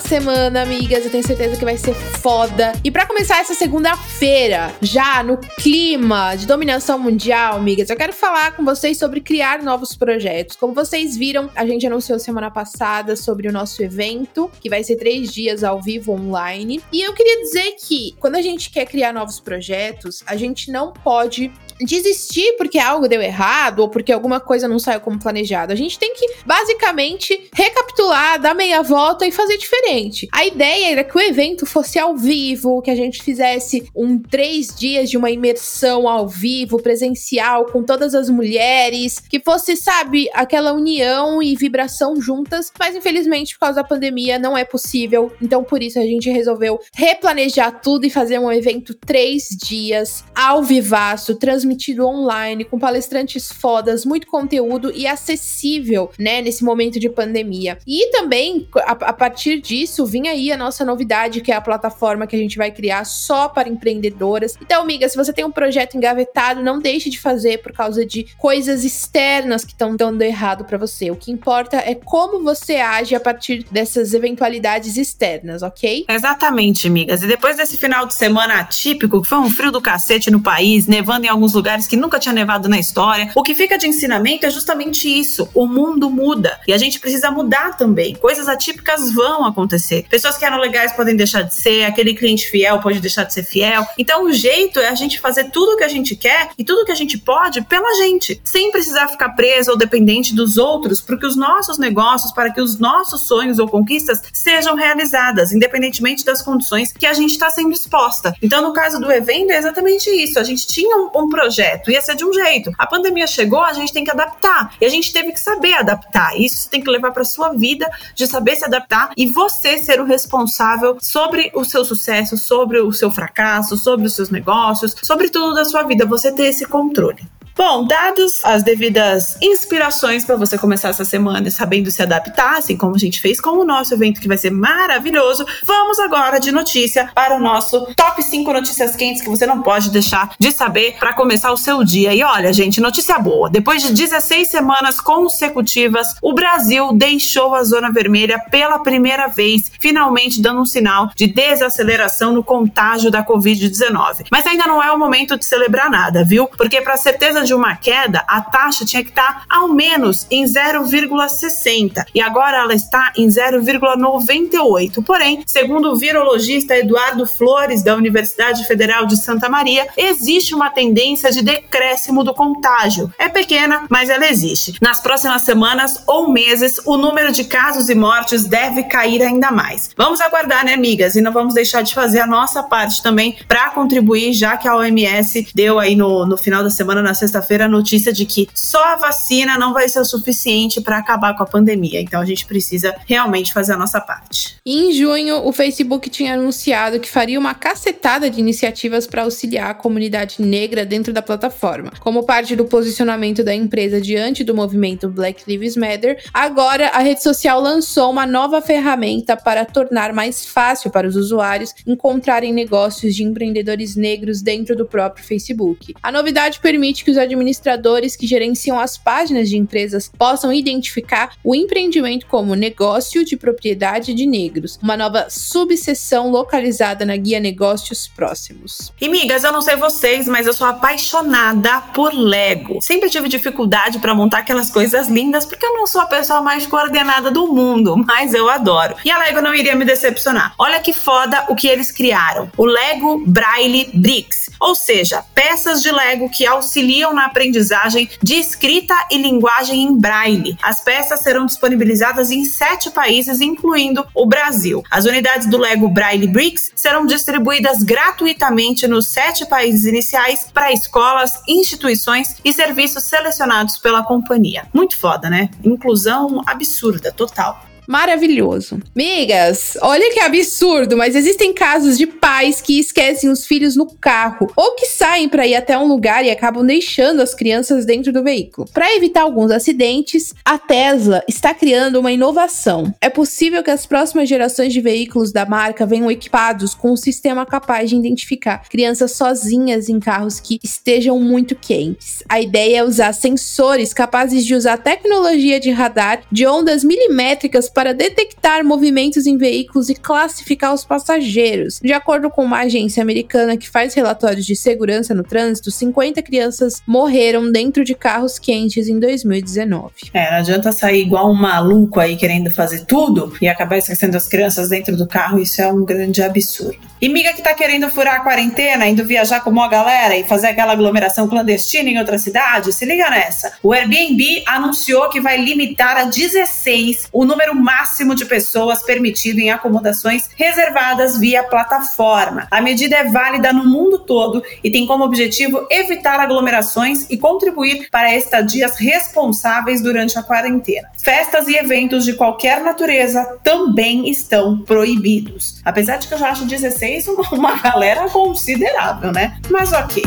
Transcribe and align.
Semana, 0.00 0.62
amigas. 0.62 1.04
Eu 1.04 1.10
tenho 1.10 1.26
certeza 1.26 1.56
que 1.56 1.64
vai 1.64 1.76
ser 1.76 1.94
foda. 1.94 2.72
E 2.84 2.90
para 2.90 3.06
começar 3.06 3.38
essa 3.40 3.54
segunda-feira, 3.54 4.74
já 4.80 5.22
no 5.22 5.36
clima 5.36 6.34
de 6.36 6.46
dominação 6.46 6.98
mundial, 6.98 7.56
amigas, 7.56 7.90
eu 7.90 7.96
quero 7.96 8.12
falar 8.12 8.52
com 8.52 8.64
vocês 8.64 8.98
sobre 8.98 9.20
criar 9.20 9.62
novos 9.62 9.96
projetos. 9.96 10.56
Como 10.56 10.74
vocês 10.74 11.16
viram, 11.16 11.50
a 11.54 11.66
gente 11.66 11.86
anunciou 11.86 12.18
semana 12.18 12.50
passada 12.50 13.16
sobre 13.16 13.48
o 13.48 13.52
nosso 13.52 13.82
evento, 13.82 14.50
que 14.60 14.68
vai 14.68 14.82
ser 14.82 14.96
três 14.96 15.32
dias 15.32 15.64
ao 15.64 15.80
vivo 15.80 16.12
online. 16.12 16.82
E 16.92 17.02
eu 17.02 17.12
queria 17.14 17.40
dizer 17.42 17.76
que 17.78 18.14
quando 18.18 18.36
a 18.36 18.42
gente 18.42 18.70
quer 18.70 18.86
criar 18.86 19.12
novos 19.12 19.40
projetos, 19.40 20.22
a 20.26 20.36
gente 20.36 20.70
não 20.70 20.92
pode 20.92 21.52
desistir 21.80 22.54
porque 22.56 22.78
algo 22.78 23.08
deu 23.08 23.20
errado 23.22 23.80
ou 23.80 23.88
porque 23.88 24.12
alguma 24.12 24.40
coisa 24.40 24.68
não 24.68 24.78
saiu 24.78 25.00
como 25.00 25.18
planejado. 25.18 25.72
A 25.72 25.76
gente 25.76 25.98
tem 25.98 26.12
que 26.14 26.26
basicamente 26.44 27.48
recapitular, 27.52 28.40
dar 28.40 28.54
meia 28.54 28.82
volta 28.82 29.26
e 29.26 29.32
fazer 29.32 29.56
diferente. 29.56 30.28
A 30.32 30.44
ideia 30.44 30.92
era 30.92 31.04
que 31.04 31.16
o 31.16 31.20
evento 31.20 31.66
fosse 31.66 31.98
ao 31.98 32.16
vivo, 32.16 32.82
que 32.82 32.90
a 32.90 32.94
gente 32.94 33.22
fizesse 33.22 33.88
um 33.94 34.18
três 34.18 34.74
dias 34.74 35.10
de 35.10 35.16
uma 35.16 35.30
imersão 35.30 36.08
ao 36.08 36.28
vivo, 36.28 36.82
presencial, 36.82 37.66
com 37.66 37.82
todas 37.82 38.14
as 38.14 38.28
mulheres, 38.28 39.20
que 39.20 39.40
fosse, 39.40 39.76
sabe, 39.76 40.28
aquela 40.32 40.72
união 40.72 41.42
e 41.42 41.54
vibração 41.54 42.20
juntas. 42.20 42.72
Mas 42.78 42.96
infelizmente, 42.96 43.54
por 43.54 43.60
causa 43.60 43.76
da 43.76 43.84
pandemia, 43.84 44.38
não 44.38 44.56
é 44.56 44.64
possível. 44.64 45.32
Então, 45.40 45.62
por 45.62 45.82
isso, 45.82 45.98
a 45.98 46.02
gente 46.02 46.30
resolveu 46.30 46.80
replanejar 46.94 47.80
tudo 47.80 48.06
e 48.06 48.10
fazer 48.10 48.38
um 48.38 48.50
evento 48.50 48.94
três 48.94 49.48
dias 49.48 50.24
ao 50.34 50.62
vivaço, 50.62 51.34
transmitido 51.34 51.67
transmitido 51.68 52.06
online, 52.06 52.64
com 52.64 52.78
palestrantes 52.78 53.52
fodas, 53.52 54.04
muito 54.04 54.26
conteúdo 54.26 54.90
e 54.94 55.06
acessível, 55.06 56.10
né, 56.18 56.40
nesse 56.40 56.64
momento 56.64 56.98
de 56.98 57.08
pandemia. 57.08 57.78
E 57.86 58.10
também, 58.10 58.66
a, 58.76 58.92
a 58.92 59.12
partir 59.12 59.60
disso, 59.60 60.06
vinha 60.06 60.32
aí 60.32 60.50
a 60.50 60.56
nossa 60.56 60.84
novidade, 60.84 61.40
que 61.40 61.52
é 61.52 61.54
a 61.54 61.60
plataforma 61.60 62.26
que 62.26 62.34
a 62.34 62.38
gente 62.38 62.56
vai 62.56 62.70
criar 62.70 63.04
só 63.04 63.48
para 63.48 63.68
empreendedoras. 63.68 64.54
Então, 64.60 64.82
amiga, 64.82 65.08
se 65.08 65.16
você 65.16 65.32
tem 65.32 65.44
um 65.44 65.50
projeto 65.50 65.96
engavetado, 65.96 66.62
não 66.62 66.78
deixe 66.78 67.10
de 67.10 67.20
fazer 67.20 67.58
por 67.58 67.72
causa 67.72 68.04
de 68.06 68.26
coisas 68.38 68.84
externas 68.84 69.64
que 69.64 69.72
estão 69.72 69.94
dando 69.94 70.22
errado 70.22 70.64
para 70.64 70.78
você. 70.78 71.10
O 71.10 71.16
que 71.16 71.30
importa 71.30 71.76
é 71.76 71.94
como 71.94 72.42
você 72.42 72.76
age 72.76 73.14
a 73.14 73.20
partir 73.20 73.64
dessas 73.70 74.14
eventualidades 74.14 74.96
externas, 74.96 75.62
ok? 75.62 76.06
Exatamente, 76.08 76.86
amigas. 76.86 77.22
E 77.22 77.26
depois 77.26 77.56
desse 77.56 77.76
final 77.76 78.06
de 78.06 78.14
semana 78.14 78.60
atípico, 78.60 79.20
que 79.20 79.28
foi 79.28 79.38
um 79.38 79.50
frio 79.50 79.70
do 79.70 79.80
cacete 79.80 80.30
no 80.30 80.40
país, 80.40 80.86
nevando 80.86 81.26
em 81.26 81.28
alguns 81.28 81.54
lugares 81.58 81.86
que 81.86 81.96
nunca 81.96 82.18
tinha 82.18 82.32
nevado 82.32 82.68
na 82.68 82.78
história. 82.78 83.30
O 83.34 83.42
que 83.42 83.54
fica 83.54 83.76
de 83.76 83.88
ensinamento 83.88 84.46
é 84.46 84.50
justamente 84.50 85.08
isso. 85.08 85.48
O 85.52 85.66
mundo 85.66 86.08
muda 86.08 86.58
e 86.66 86.72
a 86.72 86.78
gente 86.78 87.00
precisa 87.00 87.30
mudar 87.30 87.76
também. 87.76 88.14
Coisas 88.14 88.48
atípicas 88.48 89.12
vão 89.12 89.44
acontecer. 89.44 90.06
Pessoas 90.08 90.38
que 90.38 90.44
eram 90.44 90.58
legais 90.58 90.92
podem 90.92 91.16
deixar 91.16 91.42
de 91.42 91.54
ser, 91.54 91.84
aquele 91.84 92.14
cliente 92.14 92.48
fiel 92.48 92.80
pode 92.80 93.00
deixar 93.00 93.24
de 93.24 93.34
ser 93.34 93.42
fiel. 93.42 93.84
Então 93.98 94.24
o 94.24 94.32
jeito 94.32 94.78
é 94.78 94.88
a 94.88 94.94
gente 94.94 95.18
fazer 95.18 95.50
tudo 95.50 95.72
o 95.72 95.76
que 95.76 95.84
a 95.84 95.88
gente 95.88 96.14
quer 96.14 96.50
e 96.56 96.64
tudo 96.64 96.82
o 96.82 96.84
que 96.84 96.92
a 96.92 96.96
gente 96.96 97.18
pode 97.18 97.62
pela 97.62 97.94
gente, 97.96 98.40
sem 98.44 98.70
precisar 98.70 99.08
ficar 99.08 99.30
preso 99.30 99.72
ou 99.72 99.76
dependente 99.76 100.34
dos 100.34 100.56
outros, 100.56 101.00
porque 101.00 101.26
os 101.26 101.36
nossos 101.36 101.76
negócios, 101.78 102.32
para 102.32 102.52
que 102.52 102.60
os 102.60 102.78
nossos 102.78 103.26
sonhos 103.26 103.58
ou 103.58 103.68
conquistas 103.68 104.22
sejam 104.32 104.76
realizadas, 104.76 105.52
independentemente 105.52 106.24
das 106.24 106.40
condições 106.40 106.92
que 106.92 107.06
a 107.06 107.12
gente 107.12 107.32
está 107.32 107.50
sendo 107.50 107.72
exposta. 107.72 108.32
Então, 108.40 108.62
no 108.62 108.72
caso 108.72 109.00
do 109.00 109.10
evento, 109.10 109.50
é 109.50 109.58
exatamente 109.58 110.08
isso. 110.10 110.38
A 110.38 110.44
gente 110.44 110.66
tinha 110.66 110.96
um, 110.96 111.24
um 111.24 111.28
projeto 111.28 111.47
projeto. 111.48 111.90
Ia 111.90 112.00
ser 112.00 112.14
de 112.14 112.24
um 112.24 112.32
jeito. 112.32 112.70
A 112.78 112.86
pandemia 112.86 113.26
chegou, 113.26 113.64
a 113.64 113.72
gente 113.72 113.92
tem 113.92 114.04
que 114.04 114.10
adaptar. 114.10 114.74
E 114.80 114.84
a 114.84 114.88
gente 114.88 115.12
teve 115.12 115.32
que 115.32 115.40
saber 115.40 115.74
adaptar. 115.74 116.38
Isso 116.38 116.58
você 116.58 116.68
tem 116.68 116.82
que 116.82 116.90
levar 116.90 117.10
para 117.10 117.24
sua 117.24 117.50
vida, 117.54 117.88
de 118.14 118.26
saber 118.26 118.56
se 118.56 118.64
adaptar 118.64 119.12
e 119.16 119.26
você 119.26 119.78
ser 119.78 120.00
o 120.00 120.04
responsável 120.04 120.98
sobre 121.00 121.50
o 121.54 121.64
seu 121.64 121.84
sucesso, 121.84 122.36
sobre 122.36 122.80
o 122.80 122.92
seu 122.92 123.10
fracasso, 123.10 123.76
sobre 123.76 124.06
os 124.06 124.14
seus 124.14 124.30
negócios, 124.30 124.94
sobre 125.02 125.30
tudo 125.30 125.54
da 125.54 125.64
sua 125.64 125.82
vida. 125.84 126.04
Você 126.04 126.30
ter 126.32 126.46
esse 126.46 126.66
controle. 126.66 127.37
Bom, 127.58 127.84
dados 127.84 128.40
as 128.44 128.62
devidas 128.62 129.36
inspirações 129.42 130.24
para 130.24 130.36
você 130.36 130.56
começar 130.56 130.90
essa 130.90 131.04
semana 131.04 131.50
sabendo 131.50 131.90
se 131.90 132.00
adaptar, 132.00 132.58
assim 132.58 132.76
como 132.76 132.94
a 132.94 132.98
gente 132.98 133.20
fez 133.20 133.40
com 133.40 133.50
o 133.50 133.64
nosso 133.64 133.92
evento 133.92 134.20
que 134.20 134.28
vai 134.28 134.38
ser 134.38 134.52
maravilhoso, 134.52 135.44
vamos 135.64 135.98
agora 135.98 136.38
de 136.38 136.52
notícia 136.52 137.10
para 137.12 137.34
o 137.34 137.40
nosso 137.40 137.92
top 137.96 138.22
5 138.22 138.52
notícias 138.52 138.94
quentes 138.94 139.22
que 139.22 139.28
você 139.28 139.44
não 139.44 139.60
pode 139.60 139.90
deixar 139.90 140.36
de 140.38 140.52
saber 140.52 140.98
para 141.00 141.14
começar 141.14 141.50
o 141.50 141.56
seu 141.56 141.82
dia. 141.82 142.14
E 142.14 142.22
olha, 142.22 142.52
gente, 142.52 142.80
notícia 142.80 143.18
boa. 143.18 143.50
Depois 143.50 143.82
de 143.82 143.92
16 143.92 144.48
semanas 144.48 145.00
consecutivas, 145.00 146.14
o 146.22 146.32
Brasil 146.32 146.92
deixou 146.92 147.56
a 147.56 147.64
zona 147.64 147.90
vermelha 147.90 148.38
pela 148.52 148.78
primeira 148.78 149.26
vez, 149.26 149.68
finalmente 149.80 150.40
dando 150.40 150.60
um 150.60 150.64
sinal 150.64 151.10
de 151.12 151.26
desaceleração 151.26 152.32
no 152.32 152.44
contágio 152.44 153.10
da 153.10 153.26
COVID-19. 153.26 154.26
Mas 154.30 154.46
ainda 154.46 154.64
não 154.68 154.80
é 154.80 154.92
o 154.92 154.98
momento 154.98 155.36
de 155.36 155.44
celebrar 155.44 155.90
nada, 155.90 156.22
viu? 156.22 156.46
Porque 156.46 156.80
para 156.80 156.96
certeza 156.96 157.47
de 157.48 157.54
uma 157.54 157.74
queda, 157.74 158.22
a 158.28 158.42
taxa 158.42 158.84
tinha 158.84 159.02
que 159.02 159.08
estar 159.08 159.44
ao 159.48 159.68
menos 159.68 160.26
em 160.30 160.44
0,60 160.44 162.04
e 162.14 162.20
agora 162.20 162.58
ela 162.58 162.74
está 162.74 163.12
em 163.16 163.26
0,98. 163.26 165.02
Porém, 165.02 165.42
segundo 165.46 165.90
o 165.90 165.96
virologista 165.96 166.76
Eduardo 166.76 167.26
Flores, 167.26 167.82
da 167.82 167.96
Universidade 167.96 168.66
Federal 168.66 169.06
de 169.06 169.16
Santa 169.16 169.48
Maria, 169.48 169.88
existe 169.96 170.54
uma 170.54 170.68
tendência 170.68 171.30
de 171.30 171.42
decréscimo 171.42 172.22
do 172.22 172.34
contágio. 172.34 173.10
É 173.18 173.28
pequena, 173.28 173.86
mas 173.88 174.10
ela 174.10 174.28
existe. 174.28 174.74
Nas 174.82 175.00
próximas 175.00 175.42
semanas 175.42 176.02
ou 176.06 176.30
meses, 176.30 176.78
o 176.84 176.98
número 176.98 177.32
de 177.32 177.44
casos 177.44 177.88
e 177.88 177.94
mortes 177.94 178.44
deve 178.44 178.82
cair 178.84 179.22
ainda 179.22 179.50
mais. 179.50 179.90
Vamos 179.96 180.20
aguardar, 180.20 180.66
né, 180.66 180.74
amigas? 180.74 181.16
E 181.16 181.22
não 181.22 181.32
vamos 181.32 181.54
deixar 181.54 181.80
de 181.80 181.94
fazer 181.94 182.20
a 182.20 182.26
nossa 182.26 182.62
parte 182.62 183.02
também 183.02 183.38
para 183.48 183.70
contribuir, 183.70 184.34
já 184.34 184.58
que 184.58 184.68
a 184.68 184.76
OMS 184.76 185.48
deu 185.54 185.78
aí 185.78 185.96
no, 185.96 186.26
no 186.26 186.36
final 186.36 186.62
da 186.62 186.70
semana, 186.70 187.00
na 187.00 187.14
sexta 187.14 187.37
sexta-feira 187.38 187.66
a 187.66 187.68
notícia 187.68 188.12
de 188.12 188.24
que 188.24 188.48
só 188.54 188.82
a 188.84 188.96
vacina 188.96 189.58
não 189.58 189.72
vai 189.72 189.88
ser 189.88 190.00
o 190.00 190.04
suficiente 190.04 190.80
para 190.80 190.98
acabar 190.98 191.36
com 191.36 191.42
a 191.42 191.46
pandemia. 191.46 192.00
Então 192.00 192.20
a 192.20 192.24
gente 192.24 192.44
precisa 192.46 192.94
realmente 193.06 193.52
fazer 193.52 193.72
a 193.72 193.76
nossa 193.76 194.00
parte. 194.00 194.56
Em 194.64 194.92
junho, 194.92 195.46
o 195.46 195.52
Facebook 195.52 196.10
tinha 196.10 196.34
anunciado 196.34 197.00
que 197.00 197.08
faria 197.08 197.38
uma 197.38 197.54
cacetada 197.54 198.28
de 198.28 198.40
iniciativas 198.40 199.06
para 199.06 199.22
auxiliar 199.22 199.70
a 199.70 199.74
comunidade 199.74 200.40
negra 200.40 200.84
dentro 200.84 201.12
da 201.12 201.22
plataforma. 201.22 201.92
Como 202.00 202.24
parte 202.24 202.56
do 202.56 202.64
posicionamento 202.64 203.44
da 203.44 203.54
empresa 203.54 204.00
diante 204.00 204.44
do 204.44 204.54
movimento 204.54 205.08
Black 205.08 205.42
Lives 205.46 205.76
Matter, 205.76 206.22
agora 206.32 206.88
a 206.88 206.98
rede 206.98 207.22
social 207.22 207.60
lançou 207.60 208.10
uma 208.10 208.26
nova 208.26 208.60
ferramenta 208.60 209.36
para 209.36 209.64
tornar 209.64 210.12
mais 210.12 210.44
fácil 210.44 210.90
para 210.90 211.06
os 211.06 211.16
usuários 211.16 211.74
encontrarem 211.86 212.52
negócios 212.52 213.14
de 213.14 213.22
empreendedores 213.22 213.96
negros 213.96 214.42
dentro 214.42 214.76
do 214.76 214.86
próprio 214.86 215.24
Facebook. 215.24 215.94
A 216.02 216.10
novidade 216.10 216.60
permite 216.60 217.04
que 217.04 217.10
os 217.10 217.18
administradores 217.28 218.16
que 218.16 218.26
gerenciam 218.26 218.78
as 218.78 218.96
páginas 218.96 219.48
de 219.48 219.56
empresas 219.56 220.10
possam 220.18 220.52
identificar 220.52 221.32
o 221.44 221.54
empreendimento 221.54 222.26
como 222.26 222.54
negócio 222.54 223.24
de 223.24 223.36
propriedade 223.36 224.14
de 224.14 224.26
negros, 224.26 224.78
uma 224.82 224.96
nova 224.96 225.28
subseção 225.28 226.30
localizada 226.30 227.04
na 227.04 227.16
guia 227.16 227.38
Negócios 227.38 228.08
Próximos. 228.08 228.92
E 229.00 229.08
migas, 229.08 229.44
eu 229.44 229.52
não 229.52 229.62
sei 229.62 229.76
vocês, 229.76 230.26
mas 230.26 230.46
eu 230.46 230.52
sou 230.52 230.66
apaixonada 230.66 231.80
por 231.94 232.12
Lego. 232.14 232.80
Sempre 232.80 233.10
tive 233.10 233.28
dificuldade 233.28 233.98
para 233.98 234.14
montar 234.14 234.38
aquelas 234.38 234.70
coisas 234.70 235.08
lindas 235.08 235.44
porque 235.44 235.64
eu 235.64 235.74
não 235.74 235.86
sou 235.86 236.00
a 236.00 236.06
pessoa 236.06 236.40
mais 236.40 236.66
coordenada 236.66 237.30
do 237.30 237.46
mundo, 237.52 237.96
mas 238.06 238.34
eu 238.34 238.48
adoro. 238.48 238.96
E 239.04 239.10
a 239.10 239.18
Lego 239.18 239.40
não 239.40 239.54
iria 239.54 239.76
me 239.76 239.84
decepcionar. 239.84 240.54
Olha 240.58 240.80
que 240.80 240.92
foda 240.92 241.46
o 241.48 241.54
que 241.54 241.68
eles 241.68 241.90
criaram. 241.90 242.50
O 242.56 242.64
Lego 242.64 243.22
Braille 243.26 243.90
Bricks, 243.94 244.50
ou 244.60 244.74
seja, 244.74 245.24
peças 245.34 245.82
de 245.82 245.90
Lego 245.90 246.30
que 246.30 246.46
auxiliam 246.46 247.07
auxiliam 247.08 247.12
na 247.12 247.26
aprendizagem 247.26 248.08
de 248.22 248.34
escrita 248.34 248.94
e 249.10 249.18
linguagem 249.18 249.82
em 249.82 249.98
braille. 249.98 250.56
As 250.62 250.80
peças 250.80 251.20
serão 251.20 251.46
disponibilizadas 251.46 252.30
em 252.30 252.44
sete 252.44 252.90
países, 252.90 253.40
incluindo 253.40 254.06
o 254.14 254.26
Brasil. 254.26 254.82
As 254.90 255.04
unidades 255.04 255.46
do 255.46 255.58
Lego 255.58 255.88
Braille 255.88 256.26
Bricks 256.26 256.70
serão 256.74 257.06
distribuídas 257.06 257.82
gratuitamente 257.82 258.86
nos 258.86 259.08
sete 259.08 259.46
países 259.46 259.84
iniciais 259.84 260.48
para 260.52 260.72
escolas, 260.72 261.40
instituições 261.46 262.36
e 262.44 262.52
serviços 262.52 263.04
selecionados 263.04 263.78
pela 263.78 264.02
companhia. 264.02 264.66
Muito 264.72 264.96
foda, 264.96 265.30
né? 265.30 265.50
Inclusão 265.64 266.42
absurda, 266.46 267.12
total 267.12 267.67
maravilhoso. 267.88 268.78
Migas, 268.94 269.78
olha 269.80 270.12
que 270.12 270.20
absurdo, 270.20 270.94
mas 270.94 271.16
existem 271.16 271.54
casos 271.54 271.96
de 271.96 272.06
pais 272.06 272.60
que 272.60 272.78
esquecem 272.78 273.30
os 273.30 273.46
filhos 273.46 273.74
no 273.74 273.86
carro 273.86 274.52
ou 274.54 274.74
que 274.74 274.84
saem 274.84 275.26
para 275.26 275.46
ir 275.46 275.54
até 275.54 275.78
um 275.78 275.88
lugar 275.88 276.22
e 276.22 276.30
acabam 276.30 276.64
deixando 276.64 277.22
as 277.22 277.34
crianças 277.34 277.86
dentro 277.86 278.12
do 278.12 278.22
veículo. 278.22 278.68
Para 278.74 278.94
evitar 278.94 279.22
alguns 279.22 279.50
acidentes, 279.50 280.34
a 280.44 280.58
Tesla 280.58 281.24
está 281.26 281.54
criando 281.54 281.98
uma 281.98 282.12
inovação. 282.12 282.94
É 283.00 283.08
possível 283.08 283.62
que 283.62 283.70
as 283.70 283.86
próximas 283.86 284.28
gerações 284.28 284.74
de 284.74 284.82
veículos 284.82 285.32
da 285.32 285.46
marca 285.46 285.86
venham 285.86 286.10
equipados 286.10 286.74
com 286.74 286.92
um 286.92 286.96
sistema 286.96 287.46
capaz 287.46 287.88
de 287.88 287.96
identificar 287.96 288.68
crianças 288.68 289.12
sozinhas 289.12 289.88
em 289.88 289.98
carros 289.98 290.40
que 290.40 290.60
estejam 290.62 291.18
muito 291.18 291.54
quentes. 291.54 292.22
A 292.28 292.38
ideia 292.38 292.78
é 292.78 292.84
usar 292.84 293.14
sensores 293.14 293.94
capazes 293.94 294.44
de 294.44 294.54
usar 294.54 294.76
tecnologia 294.76 295.58
de 295.58 295.70
radar 295.70 296.20
de 296.30 296.46
ondas 296.46 296.84
milimétricas 296.84 297.70
para 297.78 297.94
detectar 297.94 298.64
movimentos 298.64 299.24
em 299.24 299.36
veículos 299.36 299.88
e 299.88 299.94
classificar 299.94 300.74
os 300.74 300.84
passageiros. 300.84 301.78
De 301.80 301.92
acordo 301.92 302.28
com 302.28 302.42
uma 302.44 302.62
agência 302.62 303.00
americana 303.00 303.56
que 303.56 303.70
faz 303.70 303.94
relatórios 303.94 304.44
de 304.44 304.56
segurança 304.56 305.14
no 305.14 305.22
trânsito, 305.22 305.70
50 305.70 306.20
crianças 306.22 306.82
morreram 306.84 307.52
dentro 307.52 307.84
de 307.84 307.94
carros 307.94 308.36
quentes 308.36 308.88
em 308.88 308.98
2019. 308.98 309.92
É, 310.12 310.28
não 310.28 310.38
adianta 310.38 310.72
sair 310.72 311.02
igual 311.02 311.30
um 311.30 311.36
maluco 311.36 312.00
aí 312.00 312.16
querendo 312.16 312.50
fazer 312.50 312.84
tudo 312.84 313.32
e 313.40 313.46
acabar 313.46 313.78
esquecendo 313.78 314.16
as 314.16 314.26
crianças 314.26 314.70
dentro 314.70 314.96
do 314.96 315.06
carro, 315.06 315.38
isso 315.38 315.62
é 315.62 315.72
um 315.72 315.84
grande 315.84 316.20
absurdo. 316.20 316.76
E 317.00 317.08
miga 317.08 317.32
que 317.32 317.42
tá 317.42 317.54
querendo 317.54 317.88
furar 317.88 318.16
a 318.16 318.20
quarentena, 318.24 318.88
indo 318.88 319.04
viajar 319.04 319.38
com 319.38 319.50
uma 319.50 319.68
galera 319.68 320.16
e 320.16 320.24
fazer 320.24 320.48
aquela 320.48 320.72
aglomeração 320.72 321.28
clandestina 321.28 321.88
em 321.88 321.96
outra 321.96 322.18
cidade, 322.18 322.72
se 322.72 322.84
liga 322.84 323.08
nessa. 323.08 323.52
O 323.62 323.72
Airbnb 323.72 324.42
anunciou 324.44 325.08
que 325.08 325.20
vai 325.20 325.36
limitar 325.36 325.96
a 325.96 326.04
16 326.06 327.06
o 327.12 327.24
número 327.24 327.54
máximo 327.68 328.14
de 328.14 328.24
pessoas 328.24 328.82
permitido 328.82 329.40
em 329.40 329.50
acomodações 329.50 330.30
reservadas 330.34 331.18
via 331.18 331.42
plataforma. 331.42 332.48
A 332.50 332.62
medida 332.62 332.96
é 332.96 333.04
válida 333.04 333.52
no 333.52 333.66
mundo 333.66 333.98
todo 333.98 334.42
e 334.64 334.70
tem 334.70 334.86
como 334.86 335.04
objetivo 335.04 335.66
evitar 335.70 336.18
aglomerações 336.18 337.06
e 337.10 337.18
contribuir 337.18 337.90
para 337.90 338.16
estadias 338.16 338.78
responsáveis 338.78 339.82
durante 339.82 340.18
a 340.18 340.22
quarentena. 340.22 340.88
Festas 340.96 341.46
e 341.46 341.56
eventos 341.56 342.06
de 342.06 342.14
qualquer 342.14 342.62
natureza 342.62 343.38
também 343.44 344.08
estão 344.08 344.60
proibidos. 344.60 345.60
Apesar 345.62 345.98
de 345.98 346.08
que 346.08 346.14
eu 346.14 346.18
já 346.18 346.30
acho 346.30 346.46
16 346.46 347.06
uma 347.32 347.56
galera 347.60 348.08
considerável, 348.08 349.12
né? 349.12 349.36
Mas 349.50 349.74
ok. 349.74 350.02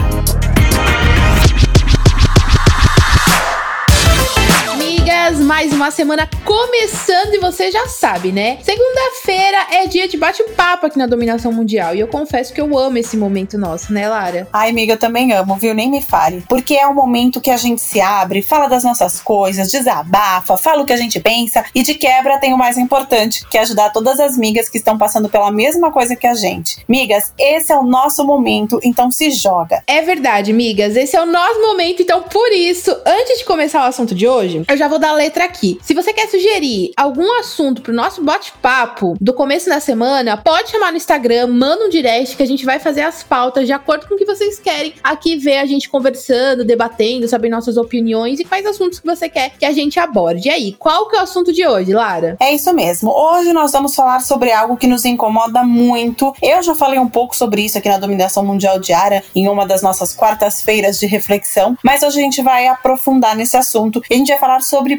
amigas, 5.21 5.39
mais 5.39 5.70
uma 5.81 5.89
semana 5.89 6.29
começando 6.45 7.33
e 7.33 7.39
você 7.39 7.71
já 7.71 7.87
sabe, 7.87 8.31
né? 8.31 8.59
Segunda-feira 8.61 9.57
é 9.71 9.87
dia 9.87 10.07
de 10.07 10.15
bate-papo 10.15 10.85
aqui 10.85 10.95
na 10.95 11.07
Dominação 11.07 11.51
Mundial 11.51 11.95
e 11.95 11.99
eu 11.99 12.07
confesso 12.07 12.53
que 12.53 12.61
eu 12.61 12.77
amo 12.77 12.99
esse 12.99 13.17
momento 13.17 13.57
nosso, 13.57 13.91
né, 13.91 14.07
Lara? 14.07 14.47
Ai, 14.53 14.69
amiga, 14.69 14.93
eu 14.93 14.99
também 14.99 15.33
amo, 15.33 15.55
viu? 15.55 15.73
Nem 15.73 15.89
me 15.89 15.99
fale. 15.99 16.43
Porque 16.47 16.75
é 16.75 16.85
o 16.85 16.93
momento 16.93 17.41
que 17.41 17.49
a 17.49 17.57
gente 17.57 17.81
se 17.81 17.99
abre, 17.99 18.43
fala 18.43 18.67
das 18.67 18.83
nossas 18.83 19.19
coisas, 19.19 19.71
desabafa, 19.71 20.55
fala 20.55 20.83
o 20.83 20.85
que 20.85 20.93
a 20.93 20.97
gente 20.97 21.19
pensa 21.19 21.65
e 21.73 21.81
de 21.81 21.95
quebra 21.95 22.37
tem 22.37 22.53
o 22.53 22.57
mais 22.59 22.77
importante, 22.77 23.43
que 23.49 23.57
é 23.57 23.61
ajudar 23.61 23.89
todas 23.89 24.19
as 24.19 24.37
migas 24.37 24.69
que 24.69 24.77
estão 24.77 24.99
passando 24.99 25.29
pela 25.29 25.51
mesma 25.51 25.91
coisa 25.91 26.15
que 26.15 26.27
a 26.27 26.35
gente. 26.35 26.85
Migas, 26.87 27.33
esse 27.39 27.73
é 27.73 27.75
o 27.75 27.81
nosso 27.81 28.23
momento, 28.23 28.79
então 28.83 29.09
se 29.09 29.31
joga. 29.31 29.81
É 29.87 30.03
verdade, 30.03 30.53
migas, 30.53 30.95
esse 30.95 31.15
é 31.15 31.21
o 31.23 31.25
nosso 31.25 31.59
momento, 31.59 32.03
então 32.03 32.21
por 32.21 32.51
isso, 32.51 32.95
antes 33.03 33.39
de 33.39 33.45
começar 33.45 33.81
o 33.81 33.87
assunto 33.87 34.13
de 34.13 34.27
hoje, 34.27 34.63
eu 34.67 34.77
já 34.77 34.87
vou 34.87 34.99
dar 34.99 35.09
a 35.09 35.13
letra 35.13 35.43
aqui. 35.43 35.70
Se 35.81 35.93
você 35.93 36.13
quer 36.13 36.27
sugerir 36.27 36.91
algum 36.95 37.39
assunto 37.39 37.81
pro 37.81 37.93
nosso 37.93 38.23
bate-papo 38.23 39.15
do 39.19 39.33
começo 39.33 39.69
da 39.69 39.79
semana, 39.79 40.37
pode 40.37 40.69
chamar 40.69 40.91
no 40.91 40.97
Instagram, 40.97 41.47
manda 41.47 41.85
um 41.85 41.89
direct 41.89 42.35
que 42.35 42.43
a 42.43 42.47
gente 42.47 42.65
vai 42.65 42.79
fazer 42.79 43.01
as 43.01 43.23
pautas 43.23 43.65
de 43.65 43.73
acordo 43.73 44.07
com 44.07 44.15
o 44.15 44.17
que 44.17 44.25
vocês 44.25 44.59
querem. 44.59 44.93
Aqui 45.03 45.35
ver 45.35 45.57
a 45.57 45.65
gente 45.65 45.89
conversando, 45.89 46.65
debatendo, 46.65 47.27
saber 47.27 47.49
nossas 47.49 47.77
opiniões 47.77 48.39
e 48.39 48.45
quais 48.45 48.65
assuntos 48.65 48.99
que 48.99 49.05
você 49.05 49.29
quer 49.29 49.51
que 49.57 49.65
a 49.65 49.71
gente 49.71 49.99
aborde. 49.99 50.47
E 50.47 50.51
aí, 50.51 50.75
qual 50.77 51.07
que 51.07 51.15
é 51.15 51.19
o 51.19 51.23
assunto 51.23 51.51
de 51.51 51.65
hoje, 51.65 51.93
Lara? 51.93 52.37
É 52.39 52.53
isso 52.53 52.73
mesmo. 52.73 53.11
Hoje 53.11 53.53
nós 53.53 53.71
vamos 53.71 53.95
falar 53.95 54.19
sobre 54.19 54.51
algo 54.51 54.77
que 54.77 54.87
nos 54.87 55.05
incomoda 55.05 55.63
muito. 55.63 56.33
Eu 56.41 56.61
já 56.61 56.75
falei 56.75 56.99
um 56.99 57.09
pouco 57.09 57.35
sobre 57.35 57.63
isso 57.63 57.77
aqui 57.77 57.89
na 57.89 57.97
Dominação 57.97 58.45
Mundial 58.45 58.79
Diária 58.79 59.23
em 59.35 59.47
uma 59.47 59.65
das 59.65 59.81
nossas 59.81 60.13
quartas-feiras 60.13 60.99
de 60.99 61.05
reflexão, 61.07 61.77
mas 61.83 62.03
hoje 62.03 62.19
a 62.19 62.23
gente 62.23 62.41
vai 62.41 62.67
aprofundar 62.67 63.35
nesse 63.35 63.57
assunto 63.57 64.01
e 64.09 64.13
a 64.13 64.17
gente 64.17 64.29
vai 64.29 64.39
falar 64.39 64.61
sobre 64.61 64.81
sobre 64.81 64.97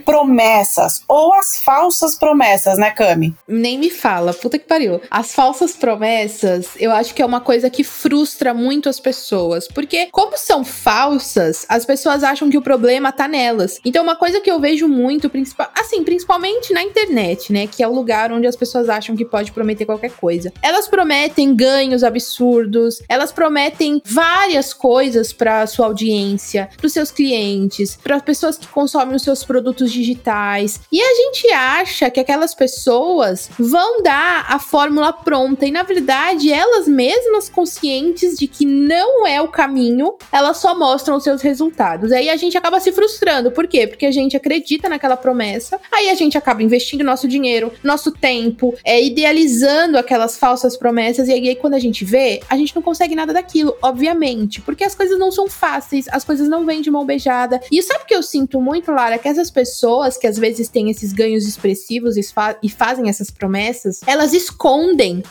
promessas 0.63 1.03
ou 1.09 1.35
as 1.35 1.59
falsas 1.59 2.15
promessas, 2.15 2.79
né, 2.79 2.91
Cami? 2.91 3.35
Nem 3.47 3.79
me 3.79 3.91
fala, 3.91 4.33
puta 4.33 4.59
que 4.59 4.67
pariu. 4.67 5.01
As 5.11 5.35
falsas 5.35 5.73
promessas, 5.73 6.71
eu 6.79 6.93
acho 6.93 7.15
que 7.15 7.23
é 7.23 7.27
uma 7.27 7.41
coisa 7.41 7.69
que 7.69 7.85
frustra 7.85 8.55
muito 8.55 8.89
as 8.89 9.01
pessoas, 9.01 9.67
porque 9.69 10.09
como 10.11 10.37
são 10.37 10.65
falsas, 10.65 11.67
as 11.69 11.85
pessoas 11.85 12.23
acham 12.23 12.49
que 12.49 12.57
o 12.57 12.63
problema 12.63 13.13
tá 13.13 13.27
nelas. 13.27 13.79
Então, 13.85 14.03
uma 14.03 14.17
coisa 14.17 14.41
que 14.41 14.51
eu 14.51 14.61
vejo 14.61 14.89
muito, 14.89 15.29
principal, 15.29 15.71
assim, 15.79 16.05
principalmente 16.05 16.73
na 16.73 16.83
internet, 16.83 17.53
né, 17.53 17.67
que 17.67 17.83
é 17.83 17.89
o 17.89 17.93
lugar 17.93 18.33
onde 18.33 18.47
as 18.47 18.57
pessoas 18.57 18.89
acham 18.89 19.17
que 19.17 19.25
pode 19.25 19.53
prometer 19.53 19.85
qualquer 19.85 20.13
coisa. 20.13 20.53
Elas 20.63 20.89
prometem 20.89 21.55
ganhos 21.55 22.05
absurdos, 22.05 23.03
elas 23.09 23.33
prometem 23.33 24.01
várias 24.05 24.73
coisas 24.73 25.33
para 25.33 25.67
sua 25.67 25.87
audiência, 25.87 26.69
para 26.77 26.89
seus 26.89 27.11
clientes, 27.11 27.99
para 28.03 28.17
as 28.17 28.23
pessoas 28.23 28.57
que 28.57 28.67
consomem 28.67 29.17
os 29.17 29.23
seus 29.23 29.45
produtos 29.45 29.73
produtos 29.73 29.93
digitais. 30.53 30.81
E 30.91 31.01
a 31.01 31.15
gente 31.15 31.53
acha 31.53 32.11
que 32.11 32.21
aquelas 32.21 32.55
pessoas 32.55 33.49
vão 33.59 34.03
dar 34.03 34.47
a 34.49 34.59
fórmula 34.59 35.13
pronta. 35.13 35.67
E 35.67 35.71
na 35.71 35.83
verdade, 35.83 36.53
elas 36.53 36.87
mesmas 36.87 37.49
conscientes 37.49 38.37
de 38.37 38.47
que 38.47 38.67
não 38.67 39.27
é 39.27 39.41
o 39.41 39.49
caminho, 39.49 40.15
elas 40.31 40.59
só 40.59 40.77
mostram 40.79 41.17
os 41.17 41.25
seus 41.25 41.41
resultados. 41.41 42.13
Aí 42.13 42.29
a 42.29 42.37
gente 42.37 42.57
acaba 42.57 42.81
se 42.81 42.93
frustrando. 42.93 43.51
Por 43.51 43.67
quê? 43.67 43.87
Porque 43.87 44.07
a 44.07 44.11
gente 44.11 44.37
acredita 44.37 44.89
naquela 44.89 45.17
promessa, 45.17 45.81
aí 45.91 46.11
a 46.11 46.15
gente 46.15 46.37
acaba 46.37 46.63
investindo 46.63 47.05
nosso 47.05 47.29
dinheiro, 47.29 47.73
nosso 47.83 48.11
tempo, 48.13 48.75
é, 48.85 49.03
idealizando 49.03 49.99
aquelas 49.99 50.37
falsas 50.37 50.77
promessas. 50.77 51.29
E 51.29 51.33
aí, 51.33 51.55
quando 51.55 51.75
a 51.75 51.79
gente 51.79 52.05
vê, 52.05 52.41
a 52.49 52.57
gente 52.57 52.75
não 52.75 52.83
consegue 52.83 53.15
nada 53.15 53.33
daquilo, 53.33 53.77
obviamente. 53.83 54.61
Porque 54.61 54.85
as 54.85 54.95
coisas 54.95 55.19
não 55.19 55.31
são 55.31 55.49
fáceis, 55.49 56.07
as 56.11 56.25
coisas 56.25 56.49
não 56.49 56.65
vêm 56.65 56.81
de 56.81 56.91
mão 56.91 57.05
beijada. 57.05 57.61
E 57.71 57.83
sabe 57.83 58.05
o 58.05 58.07
que 58.07 58.15
eu 58.15 58.23
sinto 58.23 58.61
muito, 58.61 58.91
Lara? 58.91 59.19
Que 59.19 59.29
essas 59.29 59.51
pessoas 59.51 60.03
pessoas 60.03 60.17
que 60.17 60.27
às 60.27 60.39
vezes 60.43 60.69
têm 60.69 60.91
esses 60.91 61.13
ganhos 61.13 61.47
expressivos 61.47 62.17
e, 62.17 62.23
fa 62.23 62.59
e 62.63 62.69
fazem 62.69 63.09
essas 63.09 63.31
promessas, 63.31 64.01
elas 64.07 64.35
escondem 64.35 65.23